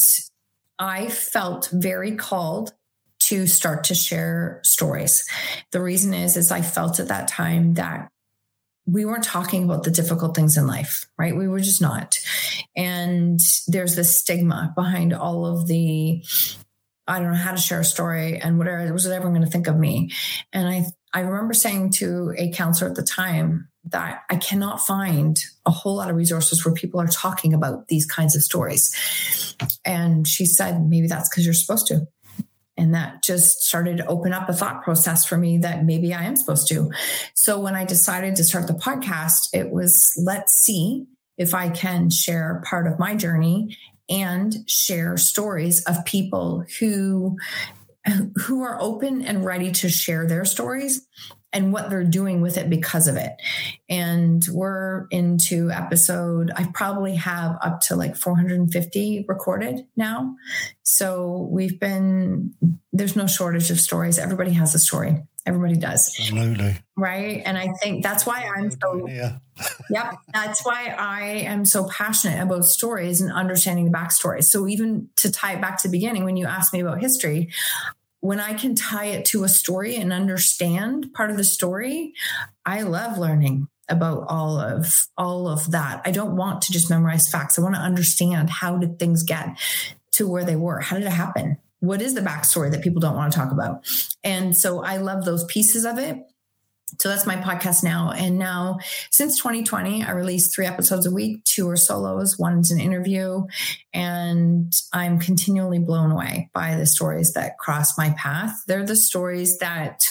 [0.81, 2.73] I felt very called
[3.21, 5.29] to start to share stories.
[5.73, 8.09] The reason is, is I felt at that time that
[8.87, 11.37] we weren't talking about the difficult things in life, right?
[11.37, 12.17] We were just not.
[12.75, 16.25] And there's this stigma behind all of the
[17.07, 19.67] I don't know how to share a story and whatever was everyone going to think
[19.67, 20.13] of me.
[20.53, 25.39] And I I remember saying to a counselor at the time that I cannot find
[25.65, 29.57] a whole lot of resources where people are talking about these kinds of stories.
[29.85, 32.07] And she said, maybe that's because you're supposed to.
[32.77, 36.25] And that just started to open up a thought process for me that maybe I
[36.25, 36.91] am supposed to.
[37.35, 41.07] So when I decided to start the podcast, it was let's see
[41.37, 43.77] if I can share part of my journey
[44.09, 47.37] and share stories of people who
[48.47, 51.07] who are open and ready to share their stories
[51.53, 53.33] and what they're doing with it because of it.
[53.89, 60.37] And we're into episode, I probably have up to like 450 recorded now.
[60.83, 62.55] So we've been,
[62.93, 64.19] there's no shortage of stories.
[64.19, 65.23] Everybody has a story.
[65.47, 66.15] Everybody does.
[66.19, 66.77] Absolutely.
[66.97, 67.43] Right.
[67.45, 69.39] And I think that's why I'm so, yeah.
[69.91, 70.15] yep.
[70.33, 74.45] That's why I am so passionate about stories and understanding the backstory.
[74.45, 77.51] So even to tie it back to the beginning, when you asked me about history,
[78.21, 82.15] when I can tie it to a story and understand part of the story,
[82.65, 86.03] I love learning about all of all of that.
[86.05, 87.59] I don't want to just memorize facts.
[87.59, 89.59] I want to understand how did things get
[90.13, 90.81] to where they were?
[90.81, 91.59] How did it happen?
[91.81, 93.85] What is the backstory that people don't want to talk about?
[94.23, 96.30] And so I love those pieces of it.
[96.99, 98.13] So that's my podcast now.
[98.13, 98.79] And now,
[99.11, 101.45] since 2020, I release three episodes a week.
[101.45, 103.47] Two are solos, one's an interview.
[103.93, 108.63] And I'm continually blown away by the stories that cross my path.
[108.67, 110.09] They're the stories that,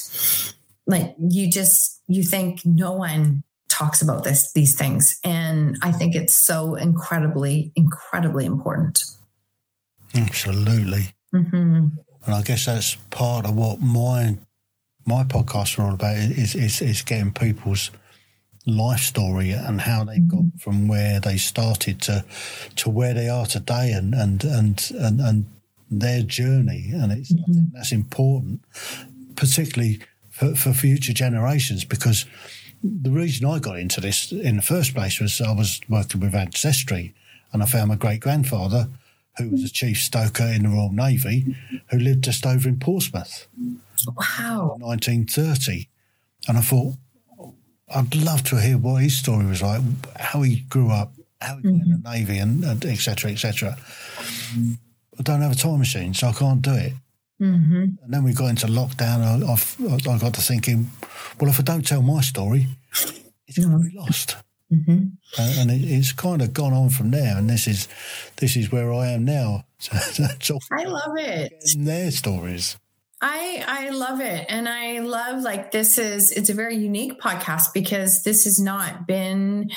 [0.88, 5.20] like, you just, you think no one talks about this, these things.
[5.24, 9.04] And I think it's so incredibly, incredibly important.
[10.16, 11.14] Absolutely.
[11.34, 11.88] Mm-hmm.
[12.26, 14.38] And I guess that's part of what my
[15.10, 17.90] my podcasts are all about is, is, is getting people's
[18.66, 20.58] life story and how they got mm-hmm.
[20.58, 22.24] from where they started to
[22.76, 25.46] to where they are today and and and and, and
[25.90, 27.52] their journey and it's mm-hmm.
[27.52, 28.62] I think that's important
[29.36, 30.00] particularly
[30.30, 32.26] for, for future generations because
[32.84, 36.36] the reason I got into this in the first place was I was working with
[36.36, 37.16] ancestry
[37.52, 38.88] and I found my great grandfather
[39.40, 41.56] who was a chief stoker in the Royal Navy
[41.90, 43.48] who lived just over in Portsmouth
[44.08, 44.78] Wow.
[44.80, 45.90] 1930.
[46.48, 46.96] And I thought,
[47.94, 49.82] I'd love to hear what his story was like,
[50.18, 51.70] how he grew up, how he mm-hmm.
[51.70, 52.12] got in the mm-hmm.
[52.12, 53.32] Navy, and etc.
[53.32, 53.78] etc.
[54.56, 56.94] I don't have a time machine, so I can't do it.
[57.42, 57.84] Mm-hmm.
[58.04, 59.22] And then we got into lockdown.
[59.22, 60.92] I, I, I, got to thinking,
[61.40, 62.68] well, if I don't tell my story,
[63.48, 64.36] it's going to be lost.
[64.72, 65.06] Mm-hmm.
[65.38, 67.38] Uh, and it, it's kind of gone on from there.
[67.38, 67.88] And this is
[68.38, 69.66] this is where I am now.
[69.80, 70.62] so that's all.
[70.72, 71.64] I love it.
[71.78, 72.78] Their stories.
[73.22, 77.74] I I love it and I love like this is it's a very unique podcast
[77.74, 79.72] because this has not been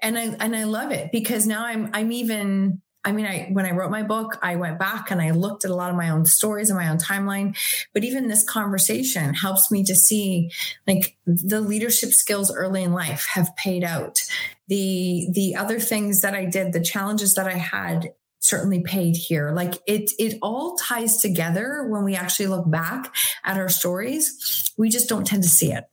[0.00, 3.64] and I and I love it because now I'm I'm even I mean I when
[3.64, 6.10] I wrote my book I went back and I looked at a lot of my
[6.10, 7.56] own stories and my own timeline
[7.94, 10.50] but even this conversation helps me to see
[10.86, 14.20] like the leadership skills early in life have paid out
[14.68, 19.50] the the other things that I did the challenges that I had certainly paid here.
[19.50, 24.72] Like it, it all ties together when we actually look back at our stories.
[24.76, 25.84] We just don't tend to see it.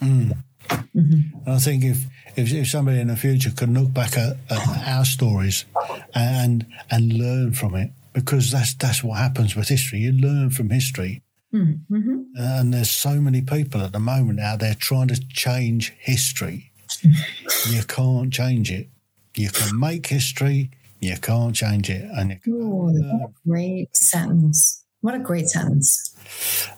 [0.00, 0.36] Mm.
[0.68, 1.50] Mm-hmm.
[1.50, 2.04] I think if,
[2.38, 5.64] if, if somebody in the future can look back at, at, our stories
[6.14, 10.00] and and learn from it, because that's that's what happens with history.
[10.00, 11.22] You learn from history,
[11.54, 12.20] Mm-hmm.
[12.36, 16.72] And there's so many people at the moment out there trying to change history.
[17.68, 18.88] you can't change it.
[19.36, 20.70] You can make history,
[21.00, 22.08] you can't change it.
[22.16, 24.84] And Ooh, what a great sentence.
[25.00, 26.14] What a great sentence.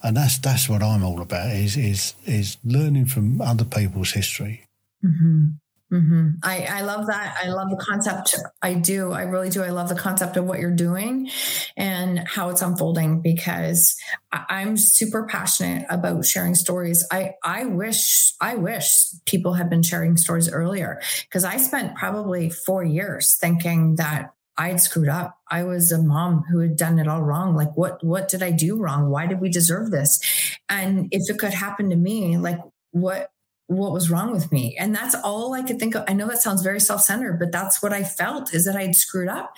[0.03, 4.67] and that's that's what I'm all about is is is learning from other people's history.
[5.05, 5.47] Mm-hmm.
[5.93, 6.29] Mm-hmm.
[6.45, 7.37] I, I love that.
[7.43, 8.37] I love the concept.
[8.63, 9.11] I do.
[9.11, 9.63] I really do.
[9.63, 11.29] I love the concept of what you're doing
[11.77, 13.97] and how it's unfolding because
[14.31, 17.05] I'm super passionate about sharing stories.
[17.11, 18.89] I, I wish, I wish
[19.27, 24.81] people had been sharing stories earlier because I spent probably four years thinking that I'd
[24.81, 25.39] screwed up.
[25.51, 27.57] I was a mom who had done it all wrong.
[27.57, 29.09] Like what what did I do wrong?
[29.09, 30.21] Why did we deserve this?
[30.69, 32.59] And if it could happen to me, like
[32.91, 33.31] what
[33.71, 34.77] what was wrong with me.
[34.77, 36.05] And that's all i could think of.
[36.09, 39.29] I know that sounds very self-centered but that's what i felt is that i'd screwed
[39.29, 39.55] up.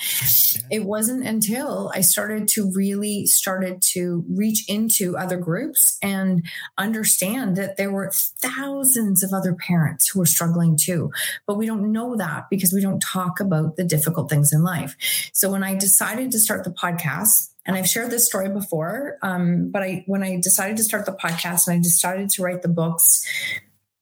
[0.70, 6.44] It wasn't until i started to really started to reach into other groups and
[6.76, 11.10] understand that there were thousands of other parents who were struggling too.
[11.46, 14.94] But we don't know that because we don't talk about the difficult things in life.
[15.32, 19.70] So when i decided to start the podcast and I've shared this story before, um,
[19.70, 22.68] but I when I decided to start the podcast and I decided to write the
[22.68, 23.24] books,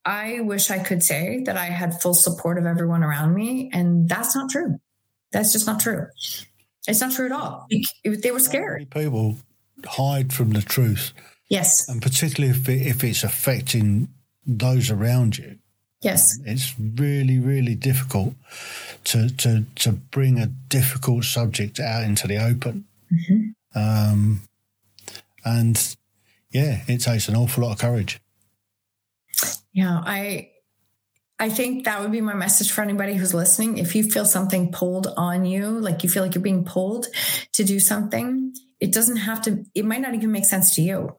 [0.05, 4.09] I wish I could say that I had full support of everyone around me, and
[4.09, 4.81] that's not true.
[5.33, 6.07] That's just not true.
[6.89, 7.67] It's not true at all.
[8.05, 8.91] They were scared.
[8.91, 9.37] People
[9.85, 11.13] hide from the truth,
[11.49, 11.89] Yes.
[11.89, 14.09] and particularly if it, if it's affecting
[14.47, 15.59] those around you.
[16.01, 16.39] Yes.
[16.47, 18.33] It's really, really difficult
[19.05, 22.87] to to to bring a difficult subject out into the open.
[23.13, 23.55] Mhm.
[23.75, 24.43] Um,
[25.45, 25.97] and
[26.51, 28.19] yeah, it takes an awful lot of courage.
[29.73, 30.01] Yeah.
[30.05, 30.51] I
[31.41, 33.79] I think that would be my message for anybody who's listening.
[33.79, 37.07] If you feel something pulled on you, like you feel like you're being pulled
[37.53, 41.17] to do something, it doesn't have to, it might not even make sense to you.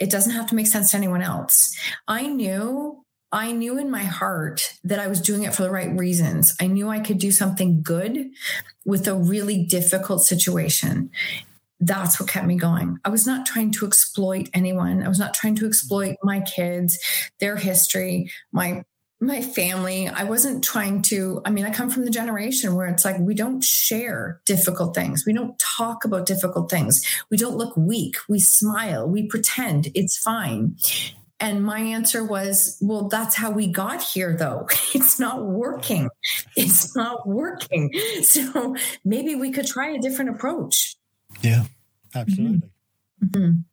[0.00, 1.72] It doesn't have to make sense to anyone else.
[2.08, 5.96] I knew, I knew in my heart that I was doing it for the right
[5.96, 6.56] reasons.
[6.60, 8.30] I knew I could do something good
[8.84, 11.10] with a really difficult situation.
[11.80, 12.98] That's what kept me going.
[13.04, 15.02] I was not trying to exploit anyone.
[15.02, 16.98] I was not trying to exploit my kids,
[17.40, 18.84] their history, my
[19.20, 20.08] my family.
[20.08, 23.34] I wasn't trying to, I mean, I come from the generation where it's like we
[23.34, 25.24] don't share difficult things.
[25.26, 27.02] We don't talk about difficult things.
[27.30, 28.16] We don't look weak.
[28.28, 29.08] We smile.
[29.08, 30.76] We pretend it's fine.
[31.40, 34.68] And my answer was, well, that's how we got here, though.
[34.94, 36.08] It's not working.
[36.56, 37.90] It's not working.
[38.22, 40.96] So maybe we could try a different approach.
[41.42, 41.64] Yeah,
[42.14, 42.68] absolutely.
[43.24, 43.64] Mhm.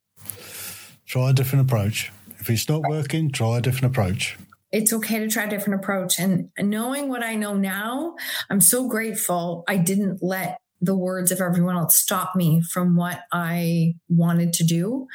[1.05, 2.11] Try a different approach.
[2.39, 4.37] If it's not working, try a different approach.
[4.73, 6.17] it's okay to try a different approach.
[6.17, 8.15] And knowing what I know now,
[8.49, 13.19] I'm so grateful I didn't let the words of everyone else stop me from what
[13.33, 15.07] I wanted to do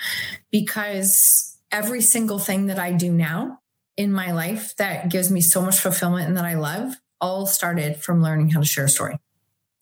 [0.51, 3.61] because every single thing that I do now
[3.97, 7.97] in my life that gives me so much fulfillment and that I love all started
[7.97, 9.19] from learning how to share a story.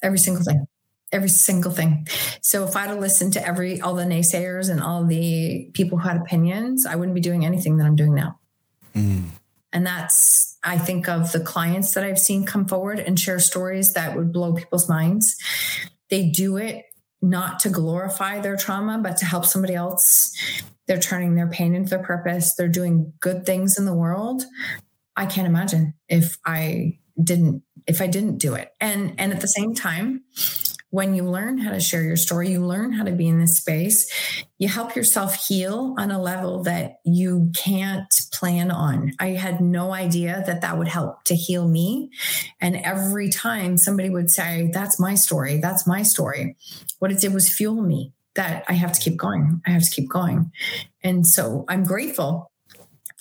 [0.03, 0.67] Every single thing.
[1.15, 2.09] Every single thing.
[2.41, 6.09] So if I'd have listened to every all the naysayers and all the people who
[6.09, 8.41] had opinions, I wouldn't be doing anything that I'm doing now.
[8.97, 9.27] Mm.
[9.73, 13.93] And that's, I think of the clients that I've seen come forward and share stories
[13.95, 15.37] that would blow people's minds.
[16.11, 16.85] They do it
[17.23, 20.33] not to glorify their trauma, but to help somebody else.
[20.87, 22.55] They're turning their pain into their purpose.
[22.55, 24.45] They're doing good things in the world.
[25.17, 28.73] I can't imagine if I didn't if I didn't do it.
[28.81, 30.25] And and at the same time,
[30.95, 33.57] when you learn how to share your story, you learn how to be in this
[33.57, 34.09] space,
[34.59, 39.11] you help yourself heal on a level that you can't plan on.
[39.19, 42.11] I had no idea that that would help to heal me.
[42.61, 46.57] And every time somebody would say, That's my story, that's my story,
[47.01, 49.63] what it did was fuel me that I have to keep going.
[49.67, 50.53] I have to keep going.
[51.03, 52.53] And so I'm grateful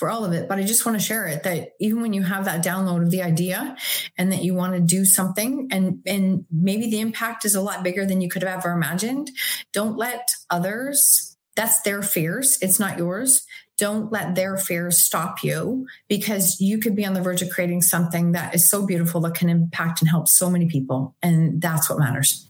[0.03, 2.23] for all of it, but I just want to share it that even when you
[2.23, 3.77] have that download of the idea
[4.17, 7.83] and that you want to do something and and maybe the impact is a lot
[7.83, 9.31] bigger than you could have ever imagined,
[9.71, 13.45] don't let others that's their fears, it's not yours.
[13.77, 17.81] Don't let their fears stop you because you could be on the verge of creating
[17.81, 21.15] something that is so beautiful that can impact and help so many people.
[21.23, 22.49] And that's what matters.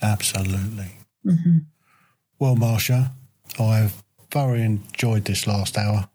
[0.00, 0.92] Absolutely.
[1.26, 1.58] Mm-hmm.
[2.38, 3.10] Well, Marsha,
[3.60, 6.08] I've thoroughly enjoyed this last hour.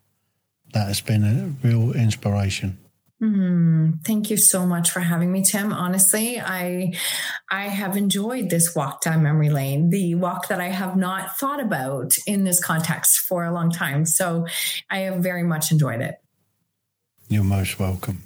[0.72, 2.78] That has been a real inspiration.
[3.22, 5.72] Mm, thank you so much for having me, Tim.
[5.72, 6.92] Honestly, I
[7.50, 11.60] I have enjoyed this walk down memory lane, the walk that I have not thought
[11.60, 14.06] about in this context for a long time.
[14.06, 14.46] So
[14.88, 16.14] I have very much enjoyed it.
[17.28, 18.22] You're most welcome.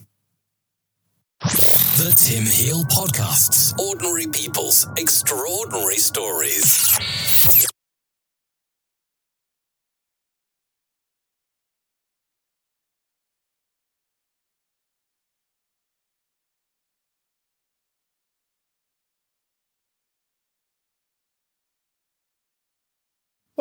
[1.41, 3.77] The Tim Heal Podcasts.
[3.79, 7.72] Ordinary people's extraordinary stories.